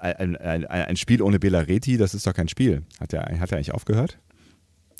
ein, 0.00 0.36
ein, 0.36 0.66
ein 0.66 0.96
Spiel 0.96 1.22
ohne 1.22 1.38
Belareti, 1.38 1.96
das 1.96 2.14
ist 2.14 2.26
doch 2.26 2.34
kein 2.34 2.48
Spiel. 2.48 2.82
Hat 3.00 3.12
er 3.14 3.40
hat 3.40 3.52
eigentlich 3.52 3.72
aufgehört? 3.72 4.18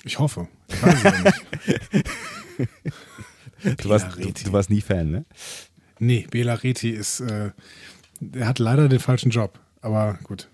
Ich 0.05 0.19
hoffe. 0.19 0.49
Ich 0.69 0.83
weiß 0.83 0.95
es 0.95 1.03
ja 1.05 1.21
nicht. 1.21 2.05
Du 3.81 3.89
warst, 3.91 4.07
du, 4.19 4.33
du 4.33 4.53
warst 4.53 4.71
nie 4.71 4.81
Fan, 4.81 5.11
ne? 5.11 5.25
Nee, 6.01 6.27
Bela 6.29 6.55
Reti 6.55 6.91
ist, 6.91 7.21
äh, 7.21 7.51
der 8.31 8.47
hat 8.47 8.59
leider 8.59 8.89
den 8.89 9.01
falschen 9.01 9.31
Job. 9.31 9.59
Aber 9.81 10.19
gut. 10.25 10.49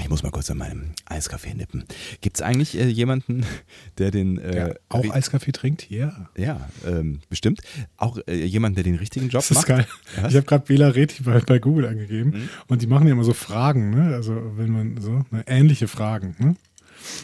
Ich 0.00 0.08
muss 0.08 0.22
mal 0.22 0.30
kurz 0.30 0.48
an 0.50 0.58
meinem 0.58 0.92
Eiskaffee 1.06 1.54
nippen. 1.54 1.84
Gibt 2.20 2.36
es 2.36 2.42
eigentlich 2.42 2.78
äh, 2.78 2.86
jemanden, 2.86 3.44
der 3.98 4.12
den. 4.12 4.38
Äh, 4.38 4.50
Der 4.52 4.80
auch 4.88 5.10
Eiskaffee 5.12 5.50
trinkt? 5.50 5.90
Ja. 5.90 6.28
Ja, 6.36 6.68
ähm, 6.86 7.18
bestimmt. 7.28 7.60
Auch 7.96 8.18
äh, 8.28 8.44
jemanden, 8.44 8.76
der 8.76 8.84
den 8.84 8.94
richtigen 8.94 9.26
Job 9.28 9.40
Das 9.40 9.50
ist 9.50 9.56
macht. 9.56 9.66
geil. 9.66 9.86
Was? 10.22 10.30
Ich 10.30 10.36
habe 10.36 10.46
gerade 10.46 10.64
Bela 10.66 10.88
Reti 10.88 11.24
bei, 11.24 11.40
bei 11.40 11.58
Google 11.58 11.86
angegeben 11.86 12.48
und 12.68 12.82
die 12.82 12.86
machen 12.86 13.06
ja 13.08 13.12
immer 13.12 13.24
so 13.24 13.32
Fragen, 13.34 13.90
ne? 13.90 14.14
Also 14.14 14.40
wenn 14.56 14.70
man 14.70 15.00
so, 15.00 15.24
ne? 15.32 15.42
ähnliche 15.48 15.88
Fragen, 15.88 16.36
ne? 16.38 16.54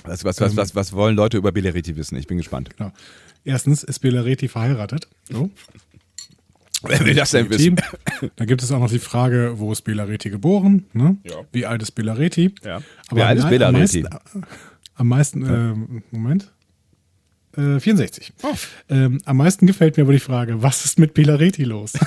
Was, 0.04 0.24
was, 0.24 0.40
was, 0.40 0.56
was, 0.56 0.74
was 0.74 0.92
wollen 0.92 1.14
Leute 1.16 1.36
über 1.36 1.52
Belareti 1.52 1.96
wissen? 1.96 2.16
Ich 2.16 2.26
bin 2.26 2.38
gespannt. 2.38 2.70
Genau. 2.76 2.92
Erstens 3.44 3.82
ist 3.84 4.00
Bela 4.00 4.22
Reti 4.22 4.48
verheiratet. 4.48 5.06
So. 5.30 5.50
Wer 6.86 7.00
will 7.04 7.14
das 7.14 7.30
denn 7.32 7.48
wissen? 7.50 7.76
Team. 7.76 8.30
Da 8.36 8.44
gibt 8.44 8.62
es 8.62 8.70
auch 8.72 8.78
noch 8.78 8.90
die 8.90 8.98
Frage, 8.98 9.54
wo 9.56 9.72
ist 9.72 9.82
Bela 9.82 10.04
Reti 10.04 10.30
geboren? 10.30 10.86
Ne? 10.92 11.16
Ja. 11.24 11.36
Wie 11.52 11.66
alt 11.66 11.82
ist 11.82 11.92
Bela 11.92 12.12
Reti? 12.14 12.54
Ja. 12.64 12.80
Aber 13.08 13.16
Wie 13.16 13.22
alt 13.22 13.38
ist 13.38 13.44
am- 13.44 13.50
Bela 13.50 13.66
am 13.68 13.72
meisten- 13.74 14.08
Am 14.96 15.08
meisten, 15.08 15.42
ähm, 15.44 16.02
Moment. 16.12 16.52
Äh, 17.56 17.80
64. 17.80 18.32
Oh. 18.42 18.54
Ähm, 18.88 19.20
am 19.24 19.36
meisten 19.36 19.66
gefällt 19.66 19.96
mir 19.96 20.02
aber 20.04 20.12
die 20.12 20.18
Frage, 20.20 20.62
was 20.62 20.84
ist 20.84 20.98
mit 20.98 21.14
Bela 21.14 21.34
Reti 21.36 21.64
los? 21.64 21.92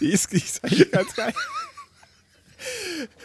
Die 0.00 0.10
ist, 0.12 0.32
die 0.32 0.36
ist 0.36 0.62
eigentlich 0.64 0.90
ganz 0.90 1.14
geil. 1.14 1.32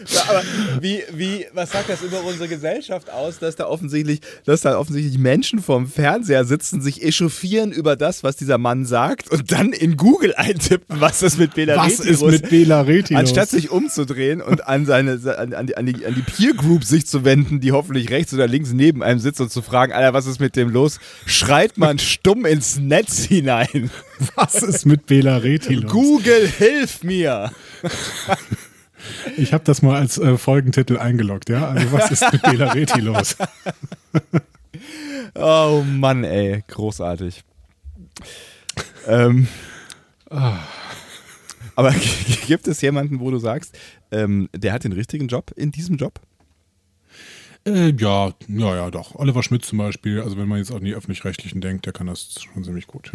Ja, 0.07 0.21
aber 0.27 0.43
wie, 0.81 1.03
wie, 1.13 1.45
was 1.53 1.71
sagt 1.71 1.89
das 1.89 2.01
über 2.01 2.23
unsere 2.23 2.47
Gesellschaft 2.47 3.09
aus, 3.09 3.39
dass 3.39 3.55
da 3.55 3.67
offensichtlich, 3.67 4.21
dass 4.45 4.61
da 4.61 4.77
offensichtlich 4.77 5.17
Menschen 5.17 5.61
vorm 5.61 5.87
Fernseher 5.87 6.45
sitzen, 6.45 6.81
sich 6.81 7.03
echauffieren 7.03 7.71
über 7.71 7.95
das, 7.95 8.23
was 8.23 8.35
dieser 8.35 8.57
Mann 8.57 8.85
sagt 8.85 9.29
und 9.31 9.51
dann 9.51 9.73
in 9.73 9.97
Google 9.97 10.33
eintippen, 10.35 10.99
was 10.99 11.19
das 11.19 11.37
mit 11.37 11.55
Bela 11.55 11.75
was 11.77 11.99
Reti 11.99 12.09
ist 12.09 12.23
mit 12.23 12.49
Bela 12.49 12.81
Reti 12.81 13.15
Anstatt 13.15 13.49
sich 13.49 13.69
umzudrehen 13.69 14.41
und 14.41 14.67
an, 14.67 14.85
seine, 14.85 15.19
an, 15.37 15.53
an, 15.53 15.67
die, 15.67 15.77
an, 15.77 15.85
die, 15.85 16.05
an 16.05 16.15
die 16.15 16.21
Peer 16.21 16.53
Group 16.53 16.83
sich 16.83 17.05
zu 17.05 17.25
wenden, 17.25 17.59
die 17.59 17.71
hoffentlich 17.71 18.09
rechts 18.09 18.33
oder 18.33 18.47
links 18.47 18.71
neben 18.71 19.03
einem 19.03 19.19
sitzt 19.19 19.41
und 19.41 19.51
zu 19.51 19.61
fragen, 19.61 19.93
Alter, 19.93 20.13
was 20.13 20.25
ist 20.25 20.39
mit 20.39 20.55
dem 20.55 20.69
los? 20.69 20.99
Schreit 21.25 21.77
man 21.77 21.99
stumm 21.99 22.45
ins 22.45 22.79
Netz 22.79 23.23
hinein. 23.25 23.89
Was 24.35 24.55
ist 24.55 24.85
mit 24.85 25.05
Bela 25.05 25.37
Reti 25.37 25.75
los? 25.75 25.91
Google, 25.91 26.47
hilf 26.47 27.03
mir! 27.03 27.51
Ich 29.37 29.53
habe 29.53 29.63
das 29.63 29.81
mal 29.81 29.97
als 29.99 30.17
äh, 30.17 30.37
Folgentitel 30.37 30.97
eingeloggt, 30.97 31.49
ja? 31.49 31.69
Also 31.69 31.91
was 31.91 32.11
ist 32.11 32.31
mit 32.31 32.41
Bela 32.41 32.71
Reti 32.71 32.99
los? 33.01 33.35
Oh 35.35 35.83
Mann, 35.85 36.23
ey, 36.23 36.63
großartig. 36.67 37.43
ähm, 39.07 39.47
aber 41.75 41.93
gibt 42.47 42.67
es 42.67 42.81
jemanden, 42.81 43.19
wo 43.19 43.29
du 43.31 43.37
sagst, 43.37 43.77
ähm, 44.11 44.49
der 44.55 44.73
hat 44.73 44.83
den 44.83 44.91
richtigen 44.91 45.27
Job 45.27 45.51
in 45.55 45.71
diesem 45.71 45.97
Job? 45.97 46.19
Äh, 47.65 47.93
ja, 47.97 48.33
ja, 48.47 48.75
ja, 48.75 48.91
doch. 48.91 49.15
Oliver 49.15 49.43
Schmidt 49.43 49.65
zum 49.65 49.77
Beispiel, 49.77 50.21
also 50.21 50.37
wenn 50.37 50.47
man 50.47 50.59
jetzt 50.59 50.71
an 50.71 50.83
die 50.83 50.93
Öffentlich-Rechtlichen 50.95 51.61
denkt, 51.61 51.85
der 51.85 51.93
kann 51.93 52.07
das 52.07 52.35
schon 52.41 52.63
ziemlich 52.63 52.87
gut. 52.87 53.11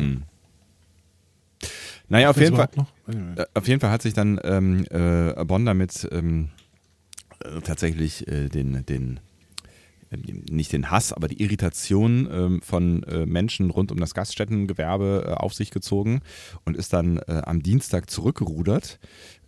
Naja, 2.08 2.30
auf 2.30 2.36
jeden 2.38 2.56
Fall. 2.56 2.68
Äh, 3.36 3.44
Auf 3.54 3.68
jeden 3.68 3.80
Fall 3.80 3.90
hat 3.90 4.02
sich 4.02 4.14
dann 4.14 4.40
ähm, 4.44 4.84
äh, 4.90 5.44
Bonn 5.44 5.64
damit 5.64 6.08
ähm, 6.12 6.50
äh, 7.40 7.60
tatsächlich 7.60 8.28
äh, 8.28 8.48
den, 8.48 8.84
den 8.86 9.20
ähm, 10.10 10.44
nicht 10.50 10.72
den 10.72 10.90
Hass, 10.90 11.12
aber 11.12 11.28
die 11.28 11.42
Irritation 11.42 12.28
ähm, 12.30 12.62
von 12.62 13.02
äh, 13.04 13.26
Menschen 13.26 13.70
rund 13.70 13.90
um 13.90 13.98
das 13.98 14.14
Gaststättengewerbe 14.14 15.26
äh, 15.28 15.32
auf 15.32 15.54
sich 15.54 15.70
gezogen 15.70 16.20
und 16.64 16.76
ist 16.76 16.92
dann 16.92 17.18
äh, 17.18 17.42
am 17.44 17.62
Dienstag 17.62 18.10
zurückgerudert, 18.10 18.98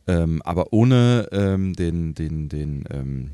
ähm, 0.06 0.42
aber 0.42 0.72
ohne 0.72 1.28
ähm, 1.32 1.74
den, 1.74 2.14
den, 2.14 2.48
den, 2.48 2.84
ähm, 2.90 3.30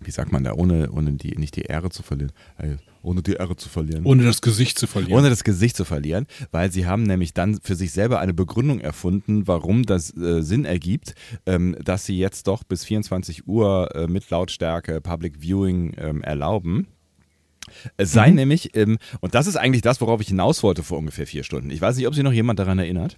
wie 0.00 0.10
sagt 0.10 0.32
man 0.32 0.44
da, 0.44 0.52
ohne, 0.54 0.90
ohne 0.90 1.12
die, 1.12 1.36
nicht 1.36 1.56
die 1.56 1.62
Ehre 1.62 1.90
zu 1.90 2.02
verlieren, 2.02 2.32
äh, 2.58 2.76
ohne 3.02 3.22
die 3.22 3.34
Ehre 3.34 3.56
zu 3.56 3.68
verlieren. 3.68 4.04
Ohne 4.04 4.24
das 4.24 4.42
Gesicht 4.42 4.78
zu 4.78 4.86
verlieren. 4.86 5.18
Ohne 5.18 5.30
das 5.30 5.44
Gesicht 5.44 5.76
zu 5.76 5.84
verlieren, 5.84 6.26
weil 6.50 6.72
sie 6.72 6.86
haben 6.86 7.04
nämlich 7.04 7.34
dann 7.34 7.60
für 7.62 7.76
sich 7.76 7.92
selber 7.92 8.20
eine 8.20 8.34
Begründung 8.34 8.80
erfunden, 8.80 9.46
warum 9.46 9.84
das 9.84 10.16
äh, 10.16 10.42
Sinn 10.42 10.64
ergibt, 10.64 11.14
ähm, 11.46 11.76
dass 11.82 12.04
sie 12.04 12.18
jetzt 12.18 12.46
doch 12.46 12.64
bis 12.64 12.84
24 12.84 13.46
Uhr 13.46 13.94
äh, 13.94 14.06
mit 14.06 14.28
Lautstärke 14.30 15.00
Public 15.00 15.40
Viewing 15.40 15.94
ähm, 15.98 16.22
erlauben. 16.22 16.88
Es 17.96 18.12
sei 18.12 18.30
nämlich, 18.30 18.76
ähm, 18.76 18.98
und 19.20 19.34
das 19.34 19.46
ist 19.46 19.56
eigentlich 19.56 19.82
das, 19.82 20.00
worauf 20.00 20.20
ich 20.20 20.28
hinaus 20.28 20.62
wollte 20.62 20.82
vor 20.82 20.98
ungefähr 20.98 21.26
vier 21.26 21.44
Stunden. 21.44 21.70
Ich 21.70 21.80
weiß 21.80 21.96
nicht, 21.96 22.06
ob 22.06 22.14
sich 22.14 22.22
noch 22.22 22.32
jemand 22.32 22.58
daran 22.58 22.78
erinnert. 22.78 23.16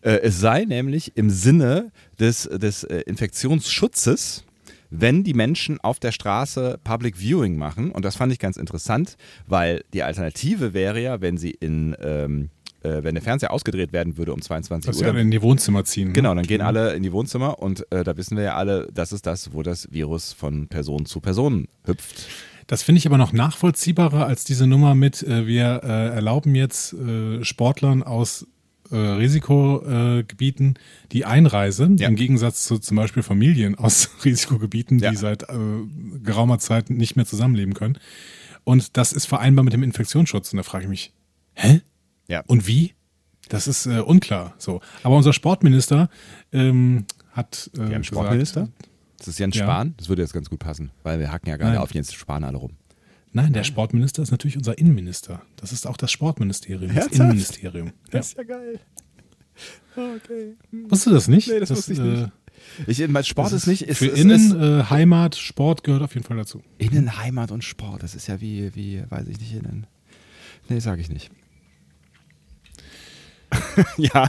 Äh, 0.00 0.20
es 0.22 0.40
sei 0.40 0.64
nämlich 0.64 1.16
im 1.16 1.30
Sinne 1.30 1.90
des, 2.18 2.42
des 2.42 2.84
äh, 2.84 3.00
Infektionsschutzes, 3.06 4.44
wenn 4.90 5.24
die 5.24 5.34
Menschen 5.34 5.78
auf 5.80 5.98
der 6.00 6.12
Straße 6.12 6.78
Public 6.84 7.16
Viewing 7.18 7.56
machen. 7.56 7.90
Und 7.90 8.04
das 8.04 8.16
fand 8.16 8.32
ich 8.32 8.38
ganz 8.38 8.56
interessant, 8.56 9.16
weil 9.46 9.84
die 9.92 10.02
Alternative 10.02 10.72
wäre 10.74 11.00
ja, 11.02 11.20
wenn 11.20 11.36
sie 11.36 11.50
in, 11.50 11.94
ähm, 12.02 12.50
äh, 12.82 13.02
wenn 13.02 13.14
der 13.14 13.22
Fernseher 13.22 13.50
ausgedreht 13.52 13.92
werden 13.92 14.16
würde 14.16 14.32
um 14.32 14.40
22 14.40 14.86
dass 14.88 14.96
Uhr. 14.96 14.98
sie 15.00 15.04
dann- 15.04 15.14
alle 15.16 15.22
in 15.22 15.30
die 15.30 15.42
Wohnzimmer 15.42 15.84
ziehen. 15.84 16.08
ne? 16.08 16.12
Genau, 16.14 16.34
dann 16.34 16.44
gehen 16.46 16.60
alle 16.60 16.94
in 16.94 17.02
die 17.02 17.12
Wohnzimmer 17.12 17.58
und 17.58 17.90
äh, 17.92 18.04
da 18.04 18.16
wissen 18.16 18.36
wir 18.36 18.44
ja 18.44 18.54
alle, 18.56 18.88
das 18.94 19.12
ist 19.12 19.26
das, 19.26 19.52
wo 19.52 19.62
das 19.62 19.90
Virus 19.92 20.32
von 20.32 20.68
Person 20.68 21.04
zu 21.06 21.20
Person 21.20 21.66
hüpft. 21.84 22.26
Das 22.66 22.82
finde 22.82 22.98
ich 22.98 23.06
aber 23.06 23.16
noch 23.18 23.32
nachvollziehbarer 23.32 24.26
als 24.26 24.44
diese 24.44 24.66
Nummer 24.66 24.94
mit, 24.94 25.22
äh, 25.22 25.46
wir 25.46 25.80
äh, 25.84 26.08
erlauben 26.14 26.54
jetzt 26.54 26.92
äh, 26.92 27.42
Sportlern 27.42 28.02
aus 28.02 28.46
äh, 28.90 28.96
Risikogebieten 28.96 30.74
die 31.12 31.24
Einreise, 31.24 31.88
Ja. 31.98 32.08
im 32.08 32.16
Gegensatz 32.16 32.64
zu 32.64 32.78
zum 32.78 32.96
Beispiel 32.96 33.22
Familien 33.22 33.74
aus 33.76 34.10
Risikogebieten, 34.24 34.98
Ja. 34.98 35.10
die 35.10 35.16
seit 35.16 35.44
äh, 35.44 35.46
geraumer 36.22 36.58
Zeit 36.58 36.90
nicht 36.90 37.16
mehr 37.16 37.26
zusammenleben 37.26 37.74
können. 37.74 37.98
Und 38.64 38.96
das 38.96 39.12
ist 39.12 39.26
vereinbar 39.26 39.64
mit 39.64 39.72
dem 39.72 39.82
Infektionsschutz. 39.82 40.52
Und 40.52 40.58
da 40.58 40.62
frage 40.62 40.84
ich 40.84 40.90
mich, 40.90 41.12
hä? 41.54 41.80
Ja. 42.26 42.42
Und 42.46 42.66
wie? 42.66 42.92
Das 43.48 43.66
ist 43.66 43.86
äh, 43.86 44.00
unklar. 44.00 44.54
So. 44.58 44.80
Aber 45.02 45.16
unser 45.16 45.32
Sportminister 45.32 46.10
ähm, 46.52 47.06
hat 47.32 47.70
äh, 47.74 47.78
Wir 47.78 47.82
haben 47.84 47.90
gesagt, 47.90 48.06
Sportminister? 48.06 48.68
Das 49.16 49.28
ist 49.28 49.38
Jens 49.38 49.56
Ja. 49.56 49.64
Spahn. 49.64 49.94
Das 49.96 50.08
würde 50.10 50.22
jetzt 50.22 50.34
ganz 50.34 50.50
gut 50.50 50.58
passen, 50.58 50.90
weil 51.02 51.18
wir 51.18 51.32
hacken 51.32 51.48
ja 51.48 51.56
gerade 51.56 51.72
Nein. 51.72 51.80
auf 51.82 51.92
Jens 51.94 52.12
Spahn 52.12 52.44
alle 52.44 52.58
rum. 52.58 52.72
Nein, 53.42 53.52
der 53.52 53.62
Sportminister 53.62 54.20
ist 54.20 54.32
natürlich 54.32 54.56
unser 54.56 54.78
Innenminister. 54.78 55.42
Das 55.54 55.70
ist 55.70 55.86
auch 55.86 55.96
das 55.96 56.10
Sportministerium, 56.10 56.88
das 56.88 56.96
Ernsthaft? 56.96 57.14
Innenministerium. 57.14 57.92
Ja. 58.12 58.18
ist 58.18 58.36
ja 58.36 58.42
geil. 58.42 58.80
Okay. 59.94 60.56
Wusstest 60.72 61.06
du 61.06 61.10
das 61.10 61.28
nicht? 61.28 61.48
Nee, 61.48 61.60
das 61.60 61.70
wusste 61.70 61.92
ich 61.92 61.98
äh, 62.00 62.02
nicht. 62.02 62.32
Ich, 62.86 63.08
mein 63.08 63.22
Sport 63.22 63.52
ist 63.52 63.68
nicht. 63.68 63.82
Ist, 63.82 63.98
für 63.98 64.06
ist, 64.06 64.18
Innen, 64.18 64.34
ist 64.34 64.54
äh, 64.54 64.90
Heimat, 64.90 65.36
Sport 65.36 65.84
gehört 65.84 66.02
auf 66.02 66.14
jeden 66.14 66.26
Fall 66.26 66.36
dazu. 66.36 66.62
Innen, 66.78 67.16
Heimat 67.16 67.52
und 67.52 67.62
Sport. 67.62 68.02
Das 68.02 68.16
ist 68.16 68.26
ja 68.26 68.40
wie, 68.40 68.74
wie, 68.74 69.04
weiß 69.08 69.28
ich 69.28 69.38
nicht, 69.38 69.52
Innen. 69.54 69.86
Nee, 70.68 70.80
sage 70.80 71.00
ich 71.00 71.08
nicht. 71.08 71.30
ja, 73.96 74.28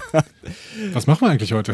Was 0.93 1.07
machen 1.07 1.27
wir 1.27 1.31
eigentlich 1.31 1.53
heute? 1.53 1.73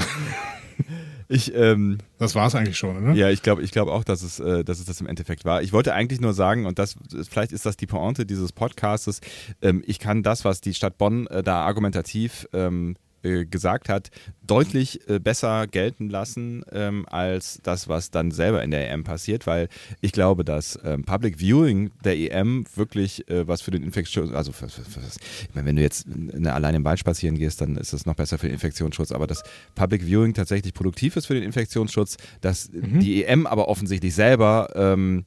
ich, 1.28 1.54
ähm, 1.56 2.00
Das 2.18 2.36
war 2.36 2.48
es 2.48 2.56
eigentlich 2.56 2.78
schon, 2.78 2.98
oder? 2.98 3.14
Ja, 3.14 3.30
ich 3.30 3.42
glaube 3.42 3.64
ich 3.64 3.72
glaub 3.72 3.88
auch, 3.88 4.04
dass 4.04 4.22
es, 4.22 4.40
äh, 4.40 4.64
dass 4.64 4.80
es 4.80 4.86
das 4.86 5.02
im 5.02 5.08
Endeffekt 5.08 5.46
war. 5.46 5.62
Ich 5.62 5.74
wollte 5.74 5.94
eigentlich 5.94 6.22
nur 6.22 6.34
sagen, 6.34 6.66
und 6.66 6.80
das 6.80 6.96
vielleicht 7.30 7.52
ist 7.52 7.66
das 7.66 7.78
die 7.78 7.88
Pointe 7.88 8.26
dieses 8.26 8.52
Podcastes, 8.52 9.22
ähm, 9.62 9.84
ich 9.86 10.00
kann 10.00 10.24
das, 10.24 10.46
was 10.46 10.62
die 10.62 10.74
Stadt 10.74 10.98
Bonn 10.98 11.28
äh, 11.28 11.44
da 11.44 11.66
argumentativ 11.66 12.48
ähm, 12.54 12.96
äh, 13.26 13.46
gesagt 13.46 13.90
hat, 13.90 14.12
deutlich 14.46 15.10
äh, 15.10 15.20
besser 15.20 15.68
gelten 15.68 16.10
lassen 16.10 16.64
ähm, 16.72 17.06
als 17.10 17.60
das, 17.64 17.90
was 17.90 18.12
dann 18.12 18.32
selber 18.32 18.64
in 18.64 18.72
der 18.72 18.92
EM 18.92 19.04
passiert, 19.04 19.48
weil 19.48 19.68
ich 20.02 20.12
glaube, 20.12 20.46
dass 20.46 20.80
ähm, 20.84 21.04
Public 21.04 21.40
Viewing 21.40 21.92
der 22.04 22.18
EM 22.18 22.66
wirklich 22.76 23.28
äh, 23.30 23.48
was 23.48 23.62
für 23.62 23.72
den 23.72 23.84
Infektions... 23.84 24.32
Also, 24.32 24.52
für, 24.52 24.70
für, 24.70 24.84
für, 24.84 25.00
ich 25.00 25.56
meine, 25.56 25.68
wenn 25.68 25.76
du 25.76 25.82
jetzt 25.82 26.06
äh, 26.08 26.48
allein 26.48 26.76
im 26.76 26.86
Wald 26.86 27.00
spazieren 27.00 27.38
gehst, 27.38 27.62
dann 27.62 27.76
ist 27.78 27.94
das 27.94 28.06
noch 28.06 28.16
besser 28.16 28.38
für 28.38 28.48
den 28.48 28.54
Infektionsschutz, 28.54 29.12
aber 29.12 29.28
dass 29.28 29.44
Public 29.74 30.06
Viewing 30.06 30.34
tatsächlich 30.34 30.74
produktiv 30.74 31.16
ist 31.16 31.26
für 31.26 31.34
den 31.34 31.44
Infektionsschutz, 31.44 32.18
dass 32.42 32.70
die 32.72 33.24
EM 33.24 33.48
aber 33.48 33.68
offensichtlich 33.68 34.14
selber 34.14 34.70
ähm, 34.76 35.26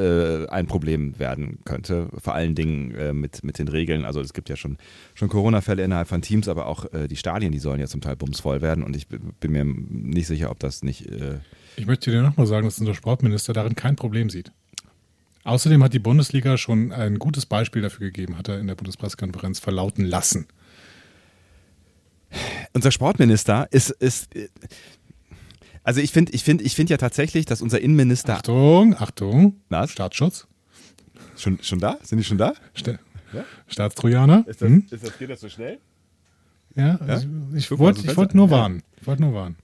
äh, 0.00 0.48
ein 0.48 0.66
Problem 0.66 1.18
werden 1.18 1.58
könnte. 1.64 2.08
Vor 2.18 2.34
allen 2.34 2.54
Dingen 2.54 2.94
äh, 2.94 3.12
mit, 3.12 3.44
mit 3.44 3.58
den 3.58 3.68
Regeln. 3.68 4.04
Also 4.04 4.20
es 4.20 4.32
gibt 4.32 4.48
ja 4.48 4.56
schon, 4.56 4.78
schon 5.14 5.28
Corona-Fälle 5.28 5.82
innerhalb 5.84 6.08
von 6.08 6.22
Teams, 6.22 6.48
aber 6.48 6.66
auch 6.66 6.92
äh, 6.92 7.06
die 7.06 7.16
Stadien, 7.16 7.52
die 7.52 7.58
sollen 7.58 7.80
ja 7.80 7.86
zum 7.86 8.00
Teil 8.00 8.16
bumsvoll 8.16 8.62
werden 8.62 8.82
und 8.82 8.96
ich 8.96 9.08
bin 9.08 9.52
mir 9.52 9.64
nicht 9.64 10.26
sicher, 10.26 10.50
ob 10.50 10.58
das 10.58 10.82
nicht. 10.82 11.06
Äh, 11.06 11.38
Ich 11.76 11.86
möchte 11.86 12.10
dir 12.10 12.22
nochmal 12.22 12.46
sagen, 12.46 12.66
dass 12.66 12.78
unser 12.78 12.94
Sportminister 12.94 13.52
darin 13.52 13.74
kein 13.74 13.96
Problem 13.96 14.30
sieht. 14.30 14.52
Außerdem 15.44 15.82
hat 15.82 15.94
die 15.94 15.98
Bundesliga 15.98 16.58
schon 16.58 16.92
ein 16.92 17.18
gutes 17.18 17.46
Beispiel 17.46 17.82
dafür 17.82 18.06
gegeben, 18.06 18.36
hat 18.36 18.48
er 18.48 18.58
in 18.58 18.66
der 18.66 18.74
Bundespressekonferenz 18.74 19.58
verlauten 19.58 20.04
lassen. 20.04 20.46
unser 22.72 22.90
Sportminister 22.90 23.68
ist. 23.70 23.90
ist 23.90 24.28
also 25.82 26.00
ich 26.00 26.12
finde 26.12 26.32
ich 26.32 26.44
find, 26.44 26.62
ich 26.62 26.74
find 26.74 26.90
ja 26.90 26.96
tatsächlich, 26.96 27.46
dass 27.46 27.62
unser 27.62 27.80
Innenminister. 27.80 28.34
Achtung, 28.34 28.94
Achtung, 28.98 29.60
Was? 29.68 29.90
Staatsschutz, 29.90 30.46
Schon, 31.36 31.58
schon 31.62 31.78
da? 31.78 31.96
Sind 32.02 32.18
die 32.18 32.24
schon 32.24 32.38
da? 32.38 32.52
Sta 32.74 32.98
Staatstrojaner. 33.68 34.44
Ist 34.46 34.60
Hm? 34.60 34.86
ist 34.90 35.04
das, 35.06 35.18
geht 35.18 35.30
das 35.30 35.40
so 35.40 35.48
schnell? 35.48 35.78
Ja, 36.74 36.96
also 36.96 37.26
ich 37.54 37.70
wollte 37.70 38.00
ich 38.00 38.06
wollte 38.08 38.32
Fenster. 38.32 38.36
nur 38.36 38.46
Ja. 38.46 38.52
warnen. 38.52 38.82
Ich 39.00 39.06
wollte 39.06 39.22
nur 39.22 39.32
warnen. 39.34 39.56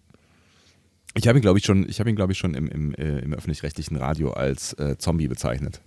Ich 1.14 1.26
habe 1.29 1.38
ihn, 1.38 1.42
glaube 1.42 1.59
ich, 1.59 1.64
schon, 1.64 1.88
ich 1.88 1.98
ihn, 2.00 2.16
glaube 2.16 2.33
ich, 2.33 2.38
schon 2.38 2.55
im, 2.55 2.68
im, 2.68 2.94
äh, 2.94 3.18
im 3.20 3.33
öffentlich-rechtlichen 3.33 3.96
Radio 3.96 4.31
als 4.33 4.74
äh, 4.74 4.96
Zombie 4.98 5.29
bezeichnet. 5.29 5.81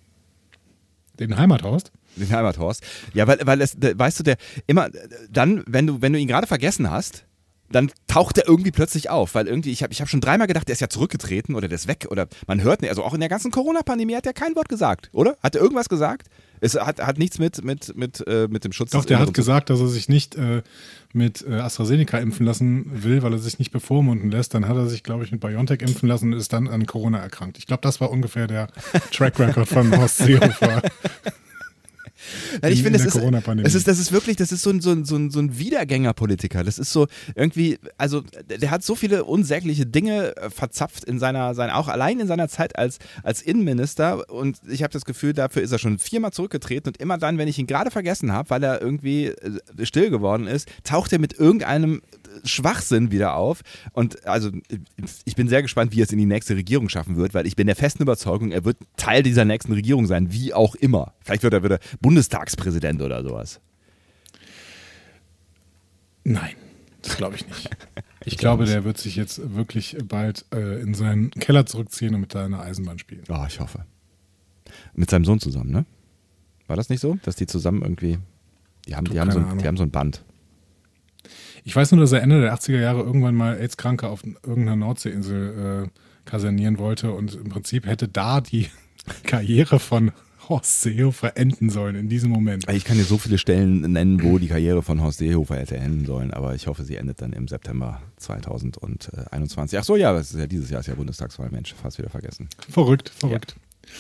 Den 1.19 1.37
Heimathorst? 1.37 1.91
Den 2.15 2.29
Heimathorst. 2.31 2.83
Ja, 3.13 3.27
weil, 3.27 3.39
weil 3.43 3.61
es, 3.61 3.77
weißt 3.79 4.19
du, 4.19 4.23
der 4.23 4.37
immer 4.67 4.87
äh, 4.87 5.07
dann, 5.29 5.63
wenn 5.67 5.85
du, 5.87 6.01
wenn 6.01 6.13
du 6.13 6.19
ihn 6.19 6.27
gerade 6.27 6.47
vergessen 6.47 6.89
hast, 6.89 7.25
dann 7.71 7.91
taucht 8.08 8.38
er 8.38 8.47
irgendwie 8.47 8.71
plötzlich 8.71 9.10
auf, 9.10 9.36
weil 9.36 9.47
irgendwie, 9.47 9.71
ich 9.71 9.84
habe 9.84 9.93
ich 9.93 10.01
hab 10.01 10.10
schon 10.10 10.21
dreimal 10.21 10.47
gedacht, 10.47 10.67
der 10.67 10.73
ist 10.73 10.79
ja 10.79 10.89
zurückgetreten 10.89 11.55
oder 11.55 11.67
der 11.67 11.75
ist 11.75 11.88
weg 11.88 12.08
oder 12.10 12.27
man 12.47 12.62
hört 12.62 12.82
nicht, 12.82 12.89
also 12.89 13.03
auch 13.03 13.13
in 13.13 13.19
der 13.19 13.29
ganzen 13.29 13.51
Corona-Pandemie 13.51 14.15
hat 14.15 14.25
er 14.25 14.34
kein 14.34 14.55
Wort 14.55 14.69
gesagt, 14.69 15.10
oder? 15.13 15.36
Hat 15.41 15.55
er 15.55 15.62
irgendwas 15.62 15.89
gesagt? 15.89 16.27
Es 16.62 16.75
hat, 16.75 16.99
hat 16.99 17.17
nichts 17.17 17.39
mit, 17.39 17.63
mit, 17.63 17.95
mit, 17.95 18.25
äh, 18.27 18.47
mit 18.49 18.65
dem 18.65 18.73
Schutz 18.73 18.91
Doch, 18.91 19.05
der 19.05 19.19
hat 19.19 19.34
gesagt, 19.34 19.69
dass 19.69 19.79
er 19.79 19.88
sich 19.88 20.10
nicht 20.10 20.36
äh, 20.36 20.62
mit 21.13 21.45
äh, 21.47 21.53
AstraZeneca 21.53 22.17
impfen 22.17 22.45
lassen 22.45 23.03
will, 23.03 23.23
weil 23.23 23.32
er 23.32 23.39
sich 23.39 23.60
nicht 23.60 23.71
bevormunden 23.71 24.29
lässt. 24.29 24.53
Dann 24.53 24.67
hat 24.67 24.75
er 24.75 24.88
sich, 24.88 25.03
glaube 25.03 25.23
ich, 25.23 25.32
mit 25.32 25.39
BioNTech 25.39 25.82
impfen 25.82 26.10
lassen 26.10 26.34
und 26.34 26.39
ist 26.39 26.51
dann 26.51 26.67
an 26.67 26.86
Corona 26.86 27.19
erkrankt. 27.19 27.58
Ich 27.58 27.65
glaube, 27.65 27.82
das 27.82 28.01
war 28.01 28.12
ungefähr 28.12 28.47
der 28.47 28.67
Track 29.12 29.39
Record 29.39 29.69
von 29.69 29.95
Horst 29.97 30.17
Seehofer. 30.17 30.82
Nein, 32.62 32.71
ich 32.71 32.79
in- 32.79 32.84
finde, 32.86 32.99
in 32.99 33.05
es 33.05 33.13
der 33.13 33.21
ist, 33.75 33.88
das 33.88 33.99
ist 33.99 34.12
wirklich, 34.12 34.36
das 34.38 34.51
ist 34.51 34.62
so 34.62 34.69
ein, 34.69 34.82
so 34.82 34.91
ein, 34.91 35.05
so 35.05 35.15
ein, 35.15 35.32
so 35.32 35.39
ein 35.39 35.58
Wiedergängerpolitiker. 35.58 36.63
Das 36.63 36.79
ist 36.79 36.91
so 36.91 37.08
irgendwie, 37.36 37.79
also 37.97 38.23
der 38.49 38.71
hat 38.71 38.84
so 38.84 38.95
viele 38.95 39.23
unsägliche 39.25 39.86
Dinge 39.86 40.36
äh, 40.38 40.49
verzapft 40.49 41.03
in 41.05 41.19
seiner, 41.19 41.53
seiner 41.55 41.77
auch 41.77 41.88
allein 41.88 42.19
in 42.19 42.27
seiner 42.27 42.47
Zeit 42.49 42.77
als, 42.77 42.99
als 43.23 43.41
Innenminister. 43.41 44.29
Und 44.29 44.58
ich 44.67 44.84
habe 44.84 44.91
das 44.93 45.05
Gefühl, 45.05 45.34
dafür 45.34 45.62
ist 45.62 45.71
er 45.71 45.79
schon 45.79 45.99
viermal 45.99 46.32
zurückgetreten. 46.32 46.89
Und 46.89 46.97
immer 46.97 47.17
dann, 47.17 47.38
wenn 47.38 47.47
ich 47.47 47.58
ihn 47.60 47.67
gerade 47.67 47.91
vergessen 47.91 48.32
habe, 48.32 48.49
weil 48.49 48.63
er 48.63 48.82
irgendwie 48.82 49.27
äh, 49.27 49.86
still 49.86 50.10
geworden 50.10 50.47
ist, 50.47 50.67
taucht 50.84 51.13
er 51.13 51.19
mit 51.19 51.34
irgendeinem 51.34 52.01
Schwachsinn 52.43 53.12
wieder 53.12 53.36
auf. 53.36 53.62
Und 53.93 54.25
also 54.28 54.52
ich 55.25 55.36
bin 55.36 55.47
sehr 55.47 55.62
gespannt, 55.62 55.91
wie 55.93 56.02
er 56.02 56.04
es 56.04 56.12
in 56.12 56.17
die 56.19 56.25
nächste 56.25 56.56
Regierung 56.56 56.89
schaffen 56.89 57.15
wird, 57.17 57.34
weil 57.34 57.47
ich 57.47 57.56
bin 57.56 57.67
der 57.67 57.75
festen 57.75 58.04
Überzeugung, 58.04 58.52
er 58.52 58.65
wird 58.65 58.78
Teil 58.97 59.23
dieser 59.23 59.45
nächsten 59.45 59.73
Regierung 59.73 60.06
sein, 60.08 60.32
wie 60.32 60.54
auch 60.54 60.75
immer. 60.75 61.13
Vielleicht 61.21 61.43
wird 61.43 61.54
er 61.54 61.63
wieder 61.63 61.80
Bundestagspräsident 62.02 63.02
oder 63.02 63.23
sowas. 63.23 63.60
Nein, 66.23 66.56
das 67.02 67.17
glaube 67.17 67.36
ich 67.36 67.47
nicht. 67.47 67.69
Ich 68.25 68.38
glaube, 68.38 68.65
der 68.65 68.84
wird 68.84 68.97
sich 68.97 69.15
jetzt 69.15 69.56
wirklich 69.56 69.95
bald 70.04 70.45
äh, 70.54 70.82
in 70.82 70.93
seinen 70.93 71.32
Keller 71.32 71.65
zurückziehen 71.65 72.13
und 72.13 72.21
mit 72.21 72.34
seiner 72.34 72.60
Eisenbahn 72.60 72.99
spielen. 72.99 73.23
Oh, 73.30 73.45
ich 73.47 73.62
hoffe. 73.62 73.86
Mit 74.93 75.10
seinem 75.10 75.23
Sohn 75.23 75.39
zusammen, 75.39 75.71
ne? 75.71 75.86
War 76.67 76.75
das 76.75 76.89
nicht 76.89 76.99
so, 76.99 77.17
dass 77.23 77.38
die 77.38 77.47
zusammen 77.47 77.82
irgendwie. 77.82 78.19
Die 78.88 78.95
haben, 78.95 79.06
Du, 79.06 79.13
die 79.13 79.19
haben, 79.21 79.32
so, 79.32 79.39
ein- 79.39 79.58
die 79.58 79.65
haben 79.65 79.78
so 79.78 79.84
ein 79.84 79.89
Band. 79.89 80.25
Ich 81.69 81.75
weiß 81.75 81.91
nur, 81.91 82.01
dass 82.01 82.12
er 82.13 82.23
Ende 82.23 82.41
der 82.41 82.55
80er 82.55 82.79
Jahre 82.79 83.01
irgendwann 83.03 83.36
mal 83.36 83.55
AIDS-Kranke 83.55 84.08
auf 84.08 84.23
irgendeiner 84.23 84.75
Nordseeinsel 84.75 85.86
äh, 85.86 86.27
kasernieren 86.27 86.79
wollte 86.79 87.12
und 87.12 87.36
im 87.36 87.49
Prinzip 87.49 87.86
hätte 87.86 88.08
da 88.08 88.41
die 88.41 88.69
Karriere 89.23 89.77
von 89.77 90.12
Horst 90.49 90.82
Seehofer 90.82 91.38
enden 91.38 91.69
sollen 91.69 91.93
in 91.93 92.10
diesem 92.10 92.32
Moment. 92.32 92.67
Ich 92.71 92.86
kann 92.86 92.97
dir 92.97 93.03
so 93.03 93.19
viele 93.19 93.38
Stellen 93.38 93.82
nennen, 93.82 94.23
wo 94.23 94.39
die 94.39 94.47
Karriere 94.47 94.82
von 94.82 94.99
Horst 95.03 95.19
Seehofer 95.19 95.58
hätte 95.58 95.77
enden 95.77 96.08
sollen, 96.08 96.34
aber 96.34 96.55
ich 96.55 96.65
hoffe, 96.65 96.84
sie 96.84 96.95
endet 96.95 97.21
dann 97.21 97.34
im 97.34 97.47
September 97.47 98.01
2021. 98.17 99.77
Ach 99.77 99.84
so, 99.84 99.95
ja, 99.95 100.12
das 100.12 100.32
ist 100.32 100.39
ja 100.39 100.47
dieses 100.47 100.71
Jahr 100.71 100.79
ist 100.79 100.88
ja 100.88 100.95
Bundestagswahl, 100.95 101.51
Mensch, 101.51 101.75
fast 101.75 101.99
wieder 101.99 102.10
vergessen. 102.10 102.49
Verrückt, 102.67 103.10
verrückt. 103.10 103.53
Ja, 103.86 103.91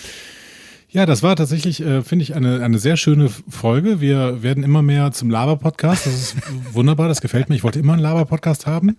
das 0.91 1.21
war 1.21 1.35
tatsächlich, 1.35 1.81
äh, 1.81 2.01
finde 2.01 2.23
ich, 2.23 2.33
eine, 2.35 2.63
eine 2.63 2.79
sehr 2.79 2.97
schöne 2.97 3.29
Folge. 3.47 4.01
Wir 4.01 4.41
werden 4.41 4.63
immer 4.63 4.81
mehr 4.81 5.11
zum 5.11 5.29
Laber-Podcast. 5.29 6.07
Das 6.07 6.13
ist 6.13 6.35
wunderbar, 6.73 7.07
das 7.07 7.21
gefällt 7.21 7.47
mir. 7.49 7.55
Ich 7.55 7.63
wollte 7.63 7.79
immer 7.79 7.93
einen 7.93 8.01
Laber-Podcast 8.01 8.65
haben. 8.65 8.97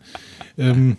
Ähm, 0.57 0.99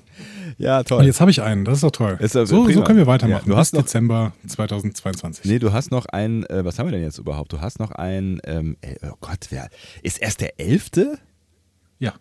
Ja, 0.57 0.79
und 0.79 0.87
toll. 0.89 1.05
jetzt 1.05 1.21
habe 1.21 1.31
ich 1.31 1.41
einen. 1.41 1.63
Das 1.63 1.75
ist 1.75 1.83
doch 1.83 1.91
toll. 1.91 2.17
Ist 2.19 2.35
ja 2.35 2.45
so, 2.45 2.69
so 2.69 2.83
können 2.83 2.97
wir 2.99 3.07
weitermachen. 3.07 3.43
Ja, 3.47 3.53
du 3.53 3.57
hast 3.57 3.73
noch- 3.73 3.81
Dezember 3.83 4.33
2022. 4.45 5.45
Nee, 5.45 5.59
du 5.59 5.71
hast 5.71 5.91
noch 5.91 6.05
ein, 6.07 6.43
äh, 6.47 6.65
was 6.65 6.77
haben 6.77 6.87
wir 6.87 6.91
denn 6.91 7.03
jetzt 7.03 7.19
überhaupt? 7.19 7.53
Du 7.53 7.61
hast 7.61 7.79
noch 7.79 7.91
ein, 7.91 8.41
ähm, 8.45 8.75
äh, 8.81 8.95
oh 9.09 9.15
Gott, 9.21 9.47
wer, 9.49 9.69
ist 10.03 10.21
erst 10.21 10.41
der 10.41 10.59
elfte? 10.59 11.17
Ja. 11.99 12.13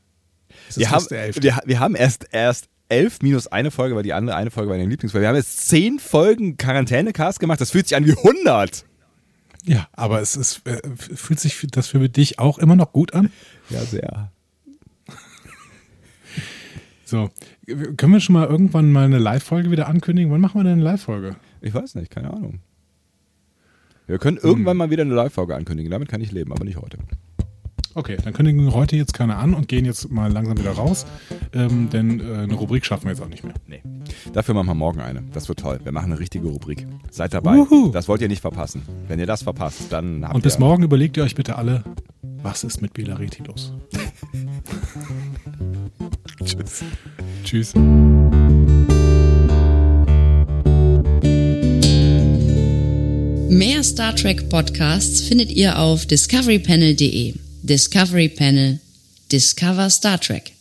Ist 0.69 0.79
Wir 0.79 0.91
haben, 0.91 0.95
erst 0.95 1.11
der 1.11 1.23
11.. 1.25 1.43
wir, 1.43 1.59
wir 1.67 1.81
haben 1.81 1.95
erst, 1.97 2.27
erst 2.33 2.69
elf 2.91 3.23
minus 3.23 3.47
eine 3.47 3.71
Folge, 3.71 3.97
weil 3.97 4.03
die 4.03 4.13
andere 4.13 4.37
eine 4.37 4.51
Folge 4.51 4.71
war 4.71 4.77
deine 4.77 4.89
Lieblingsfolge. 4.89 5.25
Wir 5.25 5.29
haben 5.29 5.37
jetzt 5.37 5.69
zehn 5.69 5.99
Folgen 5.99 6.57
Quarantäne-Cast 6.57 7.41
gemacht. 7.41 7.61
Das 7.61 7.71
fühlt 7.71 7.89
sich 7.89 7.97
an 7.97 8.05
wie 8.05 8.17
100. 8.17 8.85
Ja, 9.65 9.89
aber 9.93 10.21
es 10.21 10.37
ist, 10.37 10.67
äh, 10.67 10.81
fühlt 10.97 11.41
sich 11.41 11.67
das 11.71 11.89
für 11.89 12.09
dich 12.09 12.39
auch 12.39 12.59
immer 12.59 12.77
noch 12.77 12.93
gut 12.93 13.15
an? 13.15 13.31
Ja, 13.69 13.81
sehr. 13.83 14.33
So, 17.05 17.29
können 17.67 18.13
wir 18.13 18.21
schon 18.21 18.35
mal 18.35 18.47
irgendwann 18.47 18.93
mal 18.93 19.05
eine 19.05 19.19
Live-Folge 19.19 19.71
wieder 19.73 19.89
ankündigen? 19.89 20.31
Wann 20.31 20.41
machen 20.41 20.61
wir 20.61 20.65
denn 20.65 20.75
eine 20.75 20.85
Live-Folge? 20.85 21.35
Ich 21.61 21.75
weiß 21.75 21.97
nicht, 21.97 22.11
keine 22.11 22.33
Ahnung. 22.33 22.61
Wir 24.07 24.19
können 24.19 24.39
irgendwann 24.39 24.77
mal 24.77 24.91
wieder 24.91 25.03
eine 25.03 25.15
Live-Folge 25.15 25.57
ankündigen. 25.57 25.91
Damit 25.91 26.09
kann 26.09 26.21
ich 26.21 26.33
leben, 26.33 26.53
aber 26.53 26.65
nicht 26.65 26.77
heute. 26.77 26.99
Okay, 27.95 28.17
dann 28.23 28.33
kündigen 28.33 28.65
wir 28.65 28.73
heute 28.73 28.97
jetzt 28.97 29.15
keine 29.15 29.37
an 29.37 29.53
und 29.53 29.67
gehen 29.67 29.85
jetzt 29.85 30.11
mal 30.11 30.31
langsam 30.31 30.59
wieder 30.59 30.73
raus, 30.73 31.07
ähm, 31.53 31.91
denn 31.91 32.21
äh, 32.21 32.43
eine 32.43 32.55
Rubrik 32.55 32.85
schaffen 32.85 33.07
wir 33.07 33.13
jetzt 33.13 33.21
auch 33.21 33.29
nicht 33.29 33.43
mehr. 33.43 33.55
Nee. 33.67 33.83
Dafür 34.33 34.55
machen 34.55 34.69
wir 34.69 34.75
morgen 34.75 35.01
eine. 35.01 35.25
Das 35.33 35.49
wird 35.49 35.59
toll. 35.59 35.81
Wir 35.83 35.91
machen 35.91 36.13
eine 36.13 36.21
richtige 36.21 36.47
Rubrik. 36.47 36.87
Seid 37.11 37.35
dabei. 37.35 37.57
Wuhu. 37.57 37.91
Das 37.91 38.07
wollt 38.07 38.23
ihr 38.23 38.29
nicht 38.29 38.43
verpassen. 38.43 38.83
Wenn 39.09 39.19
ihr 39.19 39.27
das 39.27 39.43
verpasst, 39.43 39.91
dann 39.91 40.25
habt 40.25 40.37
Und 40.37 40.43
bis 40.43 40.57
ihr 40.57 40.61
morgen 40.61 40.85
überlegt 40.85 41.17
ihr 41.17 41.25
euch 41.25 41.35
bitte 41.35 41.57
alle, 41.57 41.83
was 42.43 42.63
ist 42.63 42.81
mit 42.81 42.95
Belareti 42.95 43.43
los? 43.43 43.73
Tschüss. 46.45 46.85
Tschüss. 47.45 47.75
Mehr 53.51 53.83
Star 53.83 54.15
Trek 54.15 54.49
Podcasts 54.49 55.23
findet 55.23 55.51
ihr 55.51 55.79
auf 55.79 56.07
discoverypanel.de. 56.07 57.35
Discovery 57.71 58.29
Panel. 58.29 58.81
Discover 59.29 59.91
Star 59.91 60.19
Trek. 60.19 60.60